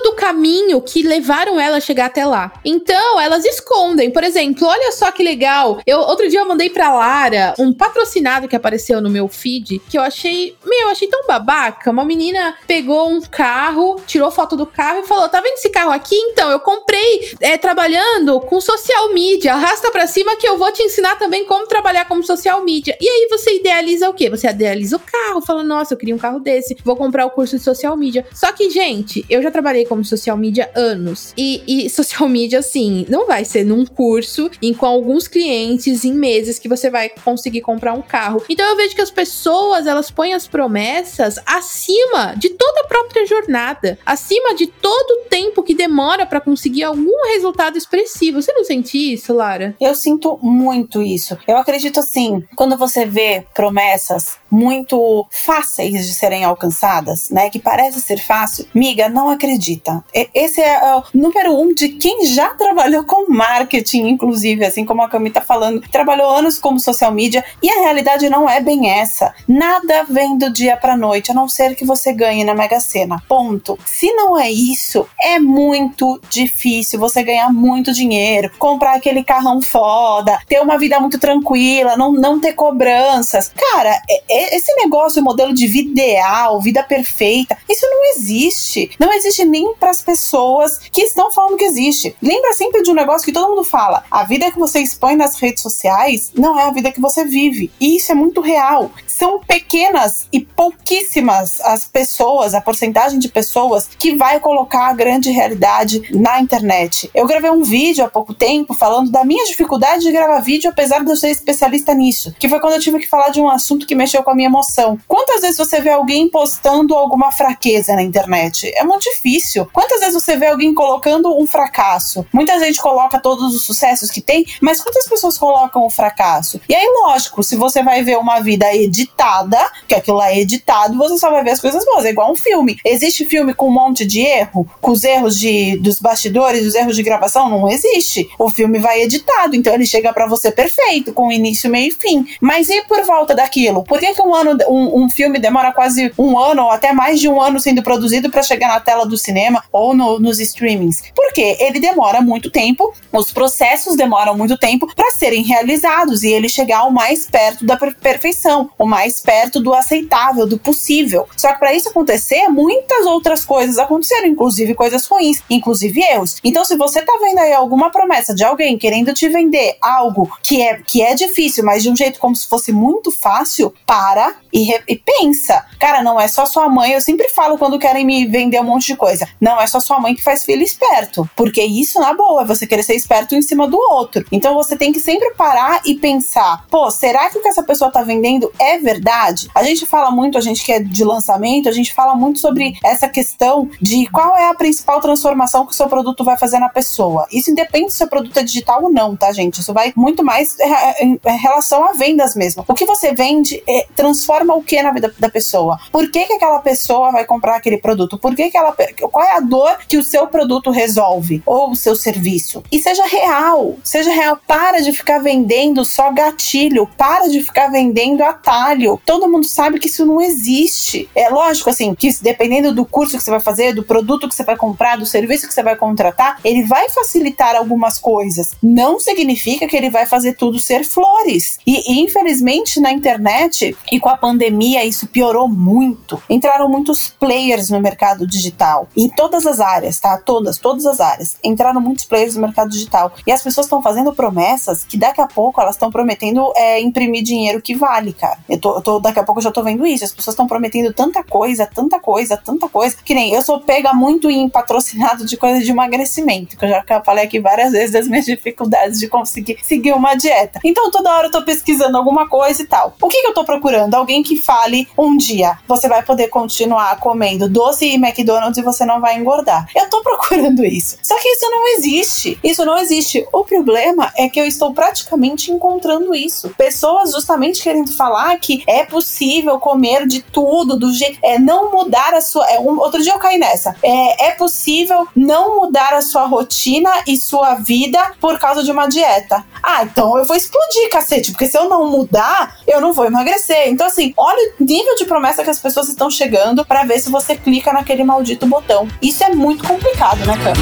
todo 0.00 0.12
o 0.12 0.16
caminho 0.16 0.80
que 0.80 1.02
levaram 1.02 1.60
ela 1.60 1.76
a 1.76 1.80
chegar 1.80 2.06
até 2.06 2.24
lá. 2.24 2.52
Então, 2.64 3.20
elas 3.20 3.44
escondem. 3.44 4.10
Por 4.10 4.24
exemplo, 4.24 4.66
olha 4.66 4.92
só 4.92 5.10
que 5.10 5.22
legal. 5.22 5.80
Eu 5.86 5.98
outro 6.00 6.28
dia 6.28 6.40
eu 6.40 6.48
mandei 6.48 6.70
pra 6.70 6.92
Lara 6.92 7.54
um 7.58 7.72
patrocinado 7.72 8.48
que 8.48 8.56
apareceu 8.56 9.00
no 9.00 9.10
meu 9.10 9.28
feed 9.28 9.80
que 9.88 9.98
eu 9.98 10.02
achei, 10.02 10.56
meu, 10.64 10.80
eu 10.80 10.88
achei 10.88 11.08
tão 11.08 11.26
babaca. 11.26 11.90
Uma 11.90 12.04
menina 12.04 12.54
pegou 12.66 13.08
um 13.08 13.20
carro, 13.20 14.00
tirou 14.06 14.30
foto 14.30 14.56
do 14.56 14.66
carro 14.66 15.00
e 15.00 15.06
falou: 15.06 15.28
"Tá 15.28 15.40
vendo 15.40 15.54
esse 15.54 15.68
carro 15.70 15.90
aqui? 15.90 16.16
Então, 16.16 16.50
eu 16.50 16.60
comprei 16.60 17.34
é, 17.40 17.56
trabalhando 17.58 18.40
com 18.40 18.60
social 18.60 19.12
media. 19.12 19.54
Arrasta 19.54 19.90
para 19.90 20.06
cima 20.06 20.36
que 20.36 20.48
eu 20.48 20.56
vou 20.56 20.72
te 20.72 20.82
ensinar 20.82 21.18
também 21.18 21.44
como 21.44 21.66
trabalhar 21.66 22.06
como 22.06 22.22
social 22.22 22.62
media". 22.64 22.96
E 23.00 23.08
aí 23.08 23.28
você 23.30 23.56
idealiza 23.56 24.08
o 24.08 24.14
quê? 24.14 24.30
Você 24.30 24.48
idealiza 24.48 24.96
o 24.96 25.00
carro, 25.00 25.40
fala, 25.40 25.62
nossa, 25.62 25.94
eu 25.94 25.98
queria 25.98 26.14
um 26.14 26.18
carro 26.18 26.40
desse, 26.40 26.76
vou 26.84 26.96
comprar 26.96 27.26
o 27.26 27.30
curso 27.30 27.56
de 27.56 27.62
social 27.62 27.96
media. 27.96 28.26
Só 28.32 28.52
que, 28.52 28.70
gente, 28.70 29.24
eu 29.28 29.42
já 29.42 29.50
trabalhei 29.50 29.84
como 29.90 30.04
social 30.04 30.36
media 30.36 30.70
anos. 30.76 31.34
E, 31.36 31.64
e 31.66 31.90
social 31.90 32.28
media, 32.28 32.60
assim, 32.60 33.04
não 33.08 33.26
vai 33.26 33.44
ser 33.44 33.64
num 33.64 33.84
curso 33.84 34.48
em 34.62 34.72
com 34.72 34.86
alguns 34.86 35.26
clientes 35.26 36.04
em 36.04 36.14
meses 36.14 36.60
que 36.60 36.68
você 36.68 36.88
vai 36.88 37.08
conseguir 37.08 37.60
comprar 37.60 37.92
um 37.92 38.00
carro. 38.00 38.40
Então 38.48 38.64
eu 38.68 38.76
vejo 38.76 38.94
que 38.94 39.00
as 39.00 39.10
pessoas, 39.10 39.88
elas 39.88 40.12
põem 40.12 40.32
as 40.32 40.46
promessas 40.46 41.40
acima 41.44 42.34
de 42.36 42.50
toda 42.50 42.82
a 42.82 42.86
própria 42.86 43.26
jornada, 43.26 43.98
acima 44.06 44.54
de 44.54 44.68
todo 44.68 45.10
o 45.10 45.28
tempo 45.28 45.64
que 45.64 45.74
demora 45.74 46.24
para 46.24 46.40
conseguir 46.40 46.84
algum 46.84 47.26
resultado 47.32 47.76
expressivo. 47.76 48.40
Você 48.40 48.52
não 48.52 48.64
sente 48.64 48.96
isso, 48.96 49.34
Lara? 49.34 49.74
Eu 49.80 49.96
sinto 49.96 50.38
muito 50.40 51.02
isso. 51.02 51.36
Eu 51.48 51.56
acredito 51.56 51.98
assim, 51.98 52.44
quando 52.54 52.76
você 52.76 53.04
vê 53.04 53.44
promessas 53.52 54.38
muito 54.50 55.26
fáceis 55.30 56.06
de 56.06 56.14
serem 56.14 56.44
alcançadas, 56.44 57.30
né? 57.30 57.50
Que 57.50 57.58
parece 57.58 58.00
ser 58.00 58.18
fácil. 58.18 58.66
Miga, 58.74 59.08
não 59.08 59.28
acredita. 59.28 60.04
Esse 60.34 60.60
é 60.60 60.96
o 60.96 61.02
número 61.14 61.58
um 61.58 61.74
de 61.74 61.90
quem 61.90 62.26
já 62.26 62.50
trabalhou 62.50 63.04
com 63.04 63.30
marketing, 63.32 64.08
inclusive, 64.08 64.64
assim 64.64 64.84
como 64.84 65.02
a 65.02 65.08
Cami 65.08 65.30
tá 65.30 65.40
falando, 65.40 65.80
trabalhou 65.90 66.30
anos 66.30 66.58
como 66.58 66.80
social 66.80 67.12
media, 67.12 67.44
e 67.62 67.70
a 67.70 67.80
realidade 67.80 68.28
não 68.28 68.48
é 68.48 68.60
bem 68.60 68.90
essa. 68.90 69.34
Nada 69.46 70.04
vem 70.04 70.36
do 70.36 70.50
dia 70.50 70.76
pra 70.76 70.96
noite, 70.96 71.30
a 71.30 71.34
não 71.34 71.48
ser 71.48 71.74
que 71.74 71.84
você 71.84 72.12
ganhe 72.12 72.44
na 72.44 72.54
Mega 72.54 72.80
Sena. 72.80 73.22
Ponto. 73.28 73.78
Se 73.84 74.12
não 74.12 74.38
é 74.38 74.50
isso, 74.50 75.06
é 75.20 75.38
muito 75.38 76.20
difícil 76.28 76.98
você 76.98 77.22
ganhar 77.22 77.52
muito 77.52 77.92
dinheiro, 77.92 78.50
comprar 78.58 78.94
aquele 78.94 79.22
carrão 79.22 79.60
foda, 79.60 80.38
ter 80.46 80.60
uma 80.60 80.78
vida 80.78 80.98
muito 80.98 81.18
tranquila, 81.18 81.96
não, 81.96 82.12
não 82.12 82.40
ter 82.40 82.52
cobranças. 82.52 83.52
Cara, 83.54 84.00
é, 84.08 84.22
é, 84.30 84.39
esse 84.56 84.74
negócio, 84.76 85.22
modelo 85.22 85.52
de 85.54 85.66
vida 85.66 85.90
ideal, 85.90 86.60
vida 86.60 86.82
perfeita, 86.82 87.56
isso 87.68 87.86
não 87.86 88.10
existe. 88.12 88.90
Não 88.98 89.12
existe 89.12 89.44
nem 89.44 89.74
para 89.74 89.90
as 89.90 90.02
pessoas 90.02 90.78
que 90.90 91.02
estão 91.02 91.30
falando 91.30 91.56
que 91.56 91.64
existe. 91.64 92.14
Lembra 92.22 92.52
sempre 92.52 92.82
de 92.82 92.90
um 92.90 92.94
negócio 92.94 93.24
que 93.24 93.32
todo 93.32 93.48
mundo 93.48 93.64
fala: 93.64 94.04
a 94.10 94.24
vida 94.24 94.50
que 94.50 94.58
você 94.58 94.80
expõe 94.80 95.16
nas 95.16 95.36
redes 95.36 95.62
sociais 95.62 96.32
não 96.34 96.58
é 96.58 96.64
a 96.64 96.72
vida 96.72 96.92
que 96.92 97.00
você 97.00 97.24
vive. 97.24 97.70
E 97.80 97.96
isso 97.96 98.12
é 98.12 98.14
muito 98.14 98.40
real 98.40 98.90
são 99.20 99.38
pequenas 99.38 100.26
e 100.32 100.40
pouquíssimas 100.40 101.60
as 101.60 101.84
pessoas, 101.84 102.54
a 102.54 102.60
porcentagem 102.60 103.18
de 103.18 103.28
pessoas 103.28 103.86
que 103.98 104.16
vai 104.16 104.40
colocar 104.40 104.86
a 104.86 104.94
grande 104.94 105.30
realidade 105.30 106.02
na 106.10 106.40
internet. 106.40 107.10
Eu 107.14 107.26
gravei 107.26 107.50
um 107.50 107.62
vídeo 107.62 108.02
há 108.02 108.08
pouco 108.08 108.32
tempo 108.32 108.72
falando 108.72 109.10
da 109.10 109.22
minha 109.22 109.44
dificuldade 109.44 110.04
de 110.04 110.10
gravar 110.10 110.40
vídeo, 110.40 110.70
apesar 110.70 111.04
de 111.04 111.10
eu 111.10 111.16
ser 111.16 111.28
especialista 111.28 111.92
nisso, 111.92 112.34
que 112.38 112.48
foi 112.48 112.60
quando 112.60 112.74
eu 112.74 112.80
tive 112.80 112.98
que 112.98 113.08
falar 113.08 113.28
de 113.28 113.42
um 113.42 113.50
assunto 113.50 113.86
que 113.86 113.94
mexeu 113.94 114.22
com 114.22 114.29
a 114.30 114.34
minha 114.34 114.48
emoção. 114.48 114.98
Quantas 115.06 115.40
vezes 115.40 115.56
você 115.56 115.80
vê 115.80 115.90
alguém 115.90 116.28
postando 116.28 116.94
alguma 116.94 117.32
fraqueza 117.32 117.94
na 117.94 118.02
internet? 118.02 118.72
É 118.74 118.84
muito 118.84 119.02
difícil. 119.02 119.68
Quantas 119.72 120.00
vezes 120.00 120.14
você 120.14 120.36
vê 120.36 120.48
alguém 120.48 120.74
colocando 120.74 121.36
um 121.38 121.46
fracasso? 121.46 122.26
Muita 122.32 122.58
gente 122.58 122.80
coloca 122.80 123.18
todos 123.18 123.54
os 123.54 123.64
sucessos 123.64 124.10
que 124.10 124.20
tem, 124.20 124.44
mas 124.60 124.80
quantas 124.80 125.08
pessoas 125.08 125.36
colocam 125.36 125.84
o 125.84 125.90
fracasso? 125.90 126.60
E 126.68 126.74
aí, 126.74 126.86
lógico, 127.02 127.42
se 127.42 127.56
você 127.56 127.82
vai 127.82 128.02
ver 128.02 128.18
uma 128.18 128.40
vida 128.40 128.74
editada, 128.74 129.00
editada, 129.10 129.70
que 129.86 129.94
aquilo 129.94 130.16
lá 130.16 130.30
é 130.32 130.40
editado, 130.40 130.96
você 130.96 131.18
só 131.18 131.30
vai 131.30 131.44
ver 131.44 131.50
as 131.50 131.60
coisas 131.60 131.84
boas. 131.84 132.04
É 132.04 132.10
igual 132.10 132.30
um 132.30 132.36
filme. 132.36 132.78
Existe 132.84 133.24
filme 133.24 133.54
com 133.54 133.68
um 133.68 133.72
monte 133.72 134.04
de 134.04 134.20
erro, 134.20 134.68
com 134.80 134.92
os 134.92 135.04
erros 135.04 135.38
de, 135.38 135.76
dos 135.78 136.00
bastidores, 136.00 136.66
os 136.66 136.74
erros 136.74 136.96
de 136.96 137.02
gravação? 137.02 137.48
Não 137.48 137.68
existe. 137.68 138.28
O 138.38 138.50
filme 138.50 138.78
vai 138.78 139.02
editado, 139.02 139.56
então 139.56 139.72
ele 139.72 139.86
chega 139.86 140.12
para 140.12 140.26
você 140.26 140.50
perfeito, 140.50 141.12
com 141.12 141.30
início, 141.30 141.70
meio 141.70 141.88
e 141.88 141.92
fim. 141.92 142.26
Mas 142.40 142.68
e 142.68 142.82
por 142.82 143.02
volta 143.04 143.34
daquilo? 143.34 143.84
Por 143.84 143.98
que, 143.98 144.14
que 144.20 144.28
um 144.28 144.34
ano, 144.34 144.58
um, 144.68 145.04
um 145.04 145.10
filme 145.10 145.38
demora 145.38 145.72
quase 145.72 146.12
um 146.18 146.38
ano 146.38 146.64
ou 146.64 146.70
até 146.70 146.92
mais 146.92 147.18
de 147.18 147.28
um 147.28 147.40
ano 147.40 147.58
sendo 147.58 147.82
produzido 147.82 148.30
para 148.30 148.42
chegar 148.42 148.68
na 148.68 148.80
tela 148.80 149.06
do 149.06 149.16
cinema 149.16 149.64
ou 149.72 149.94
no, 149.94 150.20
nos 150.20 150.38
streamings? 150.38 151.02
Porque 151.14 151.56
ele 151.58 151.80
demora 151.80 152.20
muito 152.20 152.50
tempo, 152.50 152.92
os 153.12 153.32
processos 153.32 153.96
demoram 153.96 154.36
muito 154.36 154.58
tempo 154.58 154.86
para 154.94 155.10
serem 155.12 155.42
realizados 155.42 156.22
e 156.22 156.32
ele 156.32 156.48
chegar 156.48 156.84
o 156.84 156.92
mais 156.92 157.26
perto 157.26 157.64
da 157.64 157.76
perfeição, 157.76 158.70
o 158.78 158.86
mais 158.86 159.20
perto 159.20 159.60
do 159.60 159.72
aceitável, 159.72 160.46
do 160.46 160.58
possível. 160.58 161.26
Só 161.36 161.52
que 161.52 161.58
para 161.58 161.74
isso 161.74 161.88
acontecer, 161.88 162.48
muitas 162.48 163.06
outras 163.06 163.44
coisas 163.44 163.78
aconteceram, 163.78 164.26
inclusive 164.26 164.74
coisas 164.74 165.06
ruins, 165.06 165.42
inclusive 165.48 166.00
erros. 166.00 166.36
Então, 166.44 166.64
se 166.64 166.76
você 166.76 167.02
tá 167.02 167.18
vendo 167.20 167.38
aí 167.38 167.52
alguma 167.52 167.90
promessa 167.90 168.34
de 168.34 168.44
alguém 168.44 168.76
querendo 168.76 169.14
te 169.14 169.28
vender 169.28 169.76
algo 169.80 170.30
que 170.42 170.60
é, 170.60 170.80
que 170.84 171.02
é 171.02 171.14
difícil, 171.14 171.64
mas 171.64 171.82
de 171.82 171.90
um 171.90 171.96
jeito 171.96 172.18
como 172.18 172.36
se 172.36 172.48
fosse 172.48 172.72
muito 172.72 173.10
fácil, 173.10 173.72
para 173.86 174.09
e, 174.52 174.62
re, 174.62 174.82
e 174.88 174.96
pensa. 174.96 175.64
Cara, 175.78 176.02
não 176.02 176.20
é 176.20 176.28
só 176.28 176.46
sua 176.46 176.68
mãe. 176.68 176.92
Eu 176.92 177.00
sempre 177.00 177.28
falo 177.28 177.58
quando 177.58 177.78
querem 177.78 178.04
me 178.04 178.26
vender 178.26 178.60
um 178.60 178.64
monte 178.64 178.86
de 178.86 178.96
coisa. 178.96 179.28
Não 179.40 179.60
é 179.60 179.66
só 179.66 179.80
sua 179.80 180.00
mãe 180.00 180.14
que 180.14 180.22
faz 180.22 180.44
filho 180.44 180.62
esperto. 180.62 181.28
Porque 181.36 181.62
isso, 181.62 182.00
na 182.00 182.12
boa, 182.12 182.42
é 182.42 182.44
você 182.44 182.66
querer 182.66 182.82
ser 182.82 182.94
esperto 182.94 183.34
em 183.34 183.42
cima 183.42 183.66
do 183.68 183.78
outro. 183.78 184.24
Então 184.32 184.54
você 184.54 184.76
tem 184.76 184.92
que 184.92 185.00
sempre 185.00 185.30
parar 185.34 185.82
e 185.84 185.94
pensar: 185.94 186.64
pô, 186.70 186.90
será 186.90 187.30
que 187.30 187.38
o 187.38 187.42
que 187.42 187.48
essa 187.48 187.62
pessoa 187.62 187.90
tá 187.90 188.02
vendendo 188.02 188.52
é 188.58 188.78
verdade? 188.78 189.50
a 189.54 189.62
gente 189.62 189.86
fala 189.86 190.10
muito, 190.10 190.38
a 190.38 190.40
gente 190.40 190.64
que 190.64 190.72
é 190.72 190.80
de 190.80 191.04
lançamento, 191.04 191.68
a 191.68 191.72
gente 191.72 191.92
fala 191.92 192.14
muito 192.14 192.38
sobre 192.38 192.74
essa 192.84 193.08
questão 193.08 193.68
de 193.80 194.06
qual 194.06 194.36
é 194.36 194.48
a 194.48 194.54
principal 194.54 195.00
transformação 195.00 195.66
que 195.66 195.72
o 195.72 195.76
seu 195.76 195.88
produto 195.88 196.24
vai 196.24 196.36
fazer 196.36 196.58
na 196.58 196.68
pessoa. 196.68 197.26
Isso 197.30 197.50
independe 197.50 197.90
se 197.90 197.96
o 197.96 197.98
seu 197.98 198.08
produto 198.08 198.38
é 198.38 198.42
digital 198.42 198.82
ou 198.82 198.90
não, 198.90 199.16
tá, 199.16 199.32
gente? 199.32 199.60
Isso 199.60 199.72
vai 199.72 199.92
muito 199.96 200.24
mais 200.24 200.56
em 201.00 201.18
relação 201.38 201.84
a 201.84 201.92
vendas 201.92 202.34
mesmo. 202.34 202.64
O 202.66 202.74
que 202.74 202.84
você 202.84 203.14
vende 203.14 203.62
é, 203.68 203.86
transforma 204.00 204.54
o 204.54 204.62
que 204.62 204.82
na 204.82 204.92
vida 204.92 205.12
da 205.18 205.28
pessoa? 205.28 205.78
Por 205.92 206.10
que, 206.10 206.24
que 206.24 206.32
aquela 206.34 206.60
pessoa 206.60 207.12
vai 207.12 207.24
comprar 207.24 207.56
aquele 207.56 207.78
produto? 207.78 208.18
Por 208.18 208.34
que, 208.34 208.50
que 208.50 208.56
ela. 208.56 208.74
Qual 209.10 209.24
é 209.24 209.36
a 209.36 209.40
dor 209.40 209.78
que 209.88 209.98
o 209.98 210.04
seu 210.04 210.26
produto 210.26 210.70
resolve? 210.70 211.42
Ou 211.44 211.70
o 211.70 211.76
seu 211.76 211.94
serviço? 211.94 212.62
E 212.72 212.78
seja 212.80 213.04
real. 213.06 213.76
Seja 213.84 214.10
real. 214.10 214.38
Para 214.46 214.80
de 214.80 214.92
ficar 214.92 215.18
vendendo 215.18 215.84
só 215.84 216.10
gatilho. 216.12 216.88
Para 216.96 217.28
de 217.28 217.42
ficar 217.42 217.68
vendendo 217.68 218.22
atalho 218.22 219.00
Todo 219.04 219.28
mundo 219.28 219.46
sabe 219.46 219.78
que 219.78 219.86
isso 219.86 220.06
não 220.06 220.20
existe. 220.20 221.08
É 221.14 221.28
lógico, 221.28 221.70
assim, 221.70 221.94
que 221.94 222.10
dependendo 222.22 222.72
do 222.72 222.84
curso 222.84 223.16
que 223.16 223.22
você 223.22 223.30
vai 223.30 223.40
fazer, 223.40 223.74
do 223.74 223.82
produto 223.82 224.28
que 224.28 224.34
você 224.34 224.44
vai 224.44 224.56
comprar, 224.56 224.96
do 224.96 225.06
serviço 225.06 225.46
que 225.46 225.54
você 225.54 225.62
vai 225.62 225.76
contratar, 225.76 226.38
ele 226.44 226.64
vai 226.64 226.88
facilitar 226.88 227.56
algumas 227.56 227.98
coisas. 227.98 228.52
Não 228.62 228.98
significa 228.98 229.66
que 229.66 229.76
ele 229.76 229.90
vai 229.90 230.06
fazer 230.06 230.34
tudo 230.34 230.58
ser 230.58 230.84
flores. 230.84 231.58
E, 231.66 231.92
e 231.92 232.00
infelizmente 232.00 232.80
na 232.80 232.92
internet 232.92 233.76
e 233.92 234.00
com 234.00 234.08
a 234.08 234.16
pandemia 234.16 234.84
isso 234.84 235.06
piorou 235.06 235.48
muito. 235.48 236.22
Entraram 236.28 236.68
muitos 236.68 237.08
players 237.08 237.70
no 237.70 237.80
mercado 237.80 238.26
digital. 238.26 238.88
Em 238.96 239.08
todas 239.08 239.46
as 239.46 239.60
áreas, 239.60 240.00
tá? 240.00 240.16
Todas, 240.18 240.58
todas 240.58 240.86
as 240.86 241.00
áreas. 241.00 241.36
Entraram 241.44 241.80
muitos 241.80 242.04
players 242.04 242.34
no 242.34 242.42
mercado 242.42 242.70
digital. 242.70 243.12
E 243.26 243.32
as 243.32 243.42
pessoas 243.42 243.66
estão 243.66 243.82
fazendo 243.82 244.12
promessas 244.12 244.84
que 244.84 244.96
daqui 244.96 245.20
a 245.20 245.26
pouco 245.26 245.60
elas 245.60 245.74
estão 245.74 245.90
prometendo 245.90 246.52
é, 246.56 246.80
imprimir 246.80 247.22
dinheiro 247.22 247.60
que 247.60 247.74
vale, 247.74 248.12
cara. 248.12 248.38
Eu 248.48 248.58
tô 248.58 248.70
tô, 248.70 248.80
tô, 248.80 249.00
daqui 249.00 249.18
a 249.18 249.24
pouco 249.24 249.40
eu 249.40 249.44
já 249.44 249.50
tô 249.50 249.62
vendo 249.62 249.86
isso. 249.86 250.04
As 250.04 250.12
pessoas 250.12 250.34
estão 250.34 250.46
prometendo 250.46 250.92
tanta 250.92 251.22
coisa, 251.22 251.66
tanta 251.66 251.98
coisa, 251.98 252.36
tanta 252.36 252.68
coisa. 252.68 252.96
Que 253.04 253.14
nem 253.14 253.34
eu 253.34 253.42
sou 253.42 253.60
pega 253.60 253.92
muito 253.92 254.30
em 254.30 254.48
patrocinado 254.48 255.24
de 255.24 255.36
coisa 255.36 255.60
de 255.60 255.70
emagrecimento, 255.70 256.56
que 256.56 256.64
eu 256.64 256.68
já 256.68 256.84
falei 257.04 257.24
aqui 257.24 257.40
várias 257.40 257.72
vezes 257.72 257.92
das 257.92 258.06
minhas 258.06 258.24
dificuldades 258.24 258.98
de 258.98 259.08
conseguir 259.08 259.58
seguir 259.62 259.92
uma 259.92 260.14
dieta. 260.14 260.60
Então 260.64 260.90
toda 260.90 261.10
hora 261.10 261.26
eu 261.28 261.30
tô 261.30 261.42
pesquisando 261.42 261.96
alguma 261.96 262.28
coisa 262.28 262.62
e 262.62 262.66
tal. 262.66 262.94
O 263.00 263.08
que, 263.08 263.20
que 263.20 263.26
eu 263.26 263.34
tô 263.34 263.44
procurando? 263.44 263.69
Alguém 263.96 264.22
que 264.22 264.36
fale 264.36 264.88
um 264.96 265.16
dia 265.16 265.58
você 265.66 265.88
vai 265.88 266.02
poder 266.02 266.28
continuar 266.28 266.98
comendo 266.98 267.48
doce 267.48 267.86
e 267.86 267.94
McDonald's 267.94 268.58
e 268.58 268.62
você 268.62 268.84
não 268.84 269.00
vai 269.00 269.16
engordar. 269.16 269.66
Eu 269.74 269.88
tô 269.88 270.02
procurando 270.04 270.64
isso. 270.64 270.98
Só 271.02 271.16
que 271.16 271.28
isso 271.28 271.48
não 271.50 271.68
existe. 271.74 272.38
Isso 272.42 272.64
não 272.64 272.78
existe. 272.78 273.26
O 273.32 273.44
problema 273.44 274.12
é 274.16 274.28
que 274.28 274.40
eu 274.40 274.46
estou 274.46 274.72
praticamente 274.74 275.50
encontrando 275.50 276.14
isso. 276.14 276.50
Pessoas 276.56 277.12
justamente 277.12 277.62
querendo 277.62 277.92
falar 277.92 278.36
que 278.38 278.62
é 278.66 278.84
possível 278.84 279.58
comer 279.58 280.06
de 280.06 280.22
tudo, 280.22 280.78
do 280.78 280.92
jeito. 280.92 281.18
É 281.22 281.38
não 281.38 281.70
mudar 281.70 282.14
a 282.14 282.20
sua. 282.20 282.48
É, 282.50 282.58
um, 282.58 282.78
outro 282.78 283.02
dia 283.02 283.12
eu 283.12 283.18
caí 283.18 283.38
nessa. 283.38 283.76
É, 283.82 284.28
é 284.28 284.30
possível 284.32 285.06
não 285.14 285.60
mudar 285.60 285.94
a 285.94 286.02
sua 286.02 286.26
rotina 286.26 286.90
e 287.06 287.16
sua 287.16 287.54
vida 287.54 288.12
por 288.20 288.38
causa 288.38 288.62
de 288.62 288.70
uma 288.70 288.86
dieta. 288.86 289.44
Ah, 289.62 289.84
então 289.84 290.16
eu 290.18 290.24
vou 290.24 290.36
explodir, 290.36 290.90
cacete, 290.90 291.32
porque 291.32 291.46
se 291.46 291.56
eu 291.56 291.68
não 291.68 291.86
mudar, 291.90 292.56
eu 292.66 292.80
não 292.80 292.92
vou 292.92 293.04
emagrecer. 293.04 293.59
Então, 293.68 293.86
assim, 293.86 294.14
olha 294.16 294.52
o 294.58 294.64
nível 294.64 294.94
de 294.96 295.04
promessa 295.04 295.44
que 295.44 295.50
as 295.50 295.58
pessoas 295.58 295.88
estão 295.88 296.10
chegando 296.10 296.64
para 296.64 296.84
ver 296.84 296.98
se 296.98 297.10
você 297.10 297.36
clica 297.36 297.72
naquele 297.72 298.04
maldito 298.04 298.46
botão. 298.46 298.88
Isso 299.02 299.24
é 299.24 299.30
muito 299.30 299.66
complicado, 299.66 300.18
né, 300.26 300.34
cara? 300.42 300.56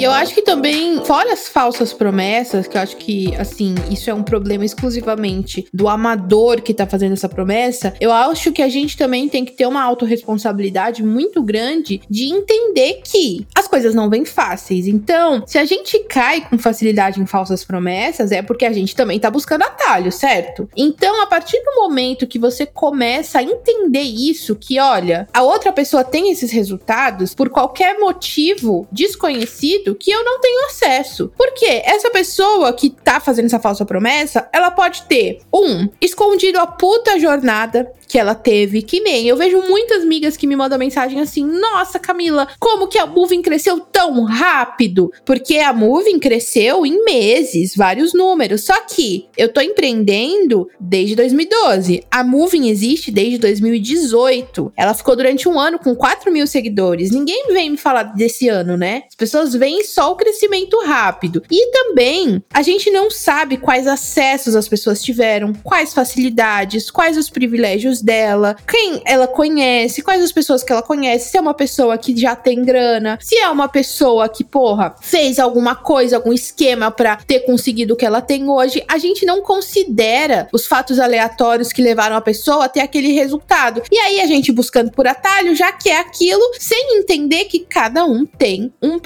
E 0.00 0.02
eu 0.02 0.12
acho 0.12 0.32
que 0.32 0.40
também, 0.40 1.04
fora 1.04 1.30
as 1.30 1.46
falsas 1.46 1.92
promessas, 1.92 2.66
que 2.66 2.74
eu 2.74 2.80
acho 2.80 2.96
que, 2.96 3.36
assim, 3.36 3.74
isso 3.90 4.08
é 4.08 4.14
um 4.14 4.22
problema 4.22 4.64
exclusivamente 4.64 5.66
do 5.74 5.88
amador 5.88 6.62
que 6.62 6.72
tá 6.72 6.86
fazendo 6.86 7.12
essa 7.12 7.28
promessa, 7.28 7.92
eu 8.00 8.10
acho 8.10 8.50
que 8.50 8.62
a 8.62 8.68
gente 8.70 8.96
também 8.96 9.28
tem 9.28 9.44
que 9.44 9.52
ter 9.52 9.66
uma 9.66 9.82
autorresponsabilidade 9.82 11.04
muito 11.04 11.42
grande 11.42 12.00
de 12.08 12.32
entender 12.32 13.02
que 13.04 13.46
as 13.54 13.68
coisas 13.68 13.94
não 13.94 14.08
vêm 14.08 14.24
fáceis. 14.24 14.86
Então, 14.86 15.44
se 15.46 15.58
a 15.58 15.66
gente 15.66 15.98
cai 16.04 16.48
com 16.48 16.56
facilidade 16.56 17.20
em 17.20 17.26
falsas 17.26 17.62
promessas, 17.62 18.32
é 18.32 18.40
porque 18.40 18.64
a 18.64 18.72
gente 18.72 18.96
também 18.96 19.20
tá 19.20 19.30
buscando 19.30 19.64
atalho, 19.64 20.10
certo? 20.10 20.66
Então, 20.74 21.22
a 21.22 21.26
partir 21.26 21.62
do 21.62 21.74
momento 21.74 22.26
que 22.26 22.38
você 22.38 22.64
começa 22.64 23.40
a 23.40 23.42
entender 23.42 24.00
isso, 24.00 24.56
que 24.56 24.80
olha, 24.80 25.28
a 25.30 25.42
outra 25.42 25.74
pessoa 25.74 26.02
tem 26.02 26.32
esses 26.32 26.50
resultados 26.50 27.34
por 27.34 27.50
qualquer 27.50 27.98
motivo 27.98 28.88
desconhecido, 28.90 29.89
que 29.94 30.10
eu 30.10 30.24
não 30.24 30.40
tenho 30.40 30.66
acesso. 30.66 31.32
Porque 31.36 31.66
essa 31.84 32.10
pessoa 32.10 32.72
que 32.72 32.90
tá 32.90 33.20
fazendo 33.20 33.46
essa 33.46 33.60
falsa 33.60 33.84
promessa, 33.84 34.48
ela 34.52 34.70
pode 34.70 35.02
ter, 35.02 35.40
um, 35.52 35.88
escondido 36.00 36.58
a 36.58 36.66
puta 36.66 37.18
jornada 37.18 37.90
que 38.10 38.18
ela 38.18 38.34
teve. 38.34 38.82
Que 38.82 39.00
nem 39.00 39.28
eu 39.28 39.36
vejo 39.36 39.62
muitas 39.62 40.02
amigas 40.02 40.36
que 40.36 40.46
me 40.46 40.56
mandam 40.56 40.78
mensagem 40.78 41.20
assim: 41.20 41.44
Nossa, 41.44 41.98
Camila, 41.98 42.48
como 42.58 42.88
que 42.88 42.98
a 42.98 43.06
Moving 43.06 43.40
cresceu 43.40 43.78
tão 43.80 44.24
rápido? 44.24 45.12
Porque 45.24 45.58
a 45.58 45.72
Moving 45.72 46.18
cresceu 46.18 46.84
em 46.84 47.04
meses, 47.04 47.76
vários 47.76 48.12
números. 48.12 48.64
Só 48.64 48.80
que 48.82 49.28
eu 49.36 49.52
tô 49.52 49.60
empreendendo 49.60 50.68
desde 50.78 51.14
2012. 51.14 52.04
A 52.10 52.24
Moving 52.24 52.68
existe 52.68 53.12
desde 53.12 53.38
2018. 53.38 54.72
Ela 54.76 54.92
ficou 54.92 55.14
durante 55.14 55.48
um 55.48 55.58
ano 55.58 55.78
com 55.78 55.94
4 55.94 56.32
mil 56.32 56.46
seguidores. 56.46 57.12
Ninguém 57.12 57.46
vem 57.52 57.70
me 57.70 57.76
falar 57.76 58.02
desse 58.02 58.48
ano, 58.48 58.76
né? 58.76 59.04
As 59.08 59.14
pessoas 59.14 59.54
só 59.84 60.12
o 60.12 60.16
crescimento 60.16 60.78
rápido. 60.84 61.42
E 61.50 61.70
também, 61.70 62.42
a 62.52 62.62
gente 62.62 62.90
não 62.90 63.10
sabe 63.10 63.56
quais 63.56 63.86
acessos 63.86 64.56
as 64.56 64.68
pessoas 64.68 65.02
tiveram, 65.02 65.52
quais 65.52 65.92
facilidades, 65.92 66.90
quais 66.90 67.16
os 67.16 67.30
privilégios 67.30 68.00
dela, 68.02 68.56
quem 68.66 69.02
ela 69.04 69.26
conhece, 69.26 70.02
quais 70.02 70.22
as 70.22 70.32
pessoas 70.32 70.62
que 70.62 70.72
ela 70.72 70.82
conhece, 70.82 71.30
se 71.30 71.36
é 71.36 71.40
uma 71.40 71.54
pessoa 71.54 71.98
que 71.98 72.16
já 72.16 72.34
tem 72.34 72.64
grana, 72.64 73.18
se 73.20 73.36
é 73.36 73.48
uma 73.48 73.68
pessoa 73.68 74.28
que, 74.28 74.44
porra, 74.44 74.94
fez 75.00 75.38
alguma 75.38 75.74
coisa, 75.74 76.16
algum 76.16 76.32
esquema 76.32 76.90
para 76.90 77.16
ter 77.16 77.40
conseguido 77.40 77.94
o 77.94 77.96
que 77.96 78.06
ela 78.06 78.20
tem 78.20 78.48
hoje. 78.48 78.82
A 78.88 78.98
gente 78.98 79.24
não 79.24 79.42
considera 79.42 80.48
os 80.52 80.66
fatos 80.66 80.98
aleatórios 80.98 81.72
que 81.72 81.82
levaram 81.82 82.16
a 82.16 82.20
pessoa 82.20 82.64
até 82.64 82.80
aquele 82.80 83.12
resultado. 83.12 83.82
E 83.90 83.98
aí 83.98 84.20
a 84.20 84.26
gente 84.26 84.52
buscando 84.52 84.90
por 84.90 85.06
atalho 85.06 85.54
já 85.54 85.72
quer 85.72 85.98
aquilo 85.98 86.42
sem 86.58 86.98
entender 86.98 87.44
que 87.44 87.60
cada 87.60 88.04
um 88.04 88.24
tem 88.26 88.72
um 88.82 88.98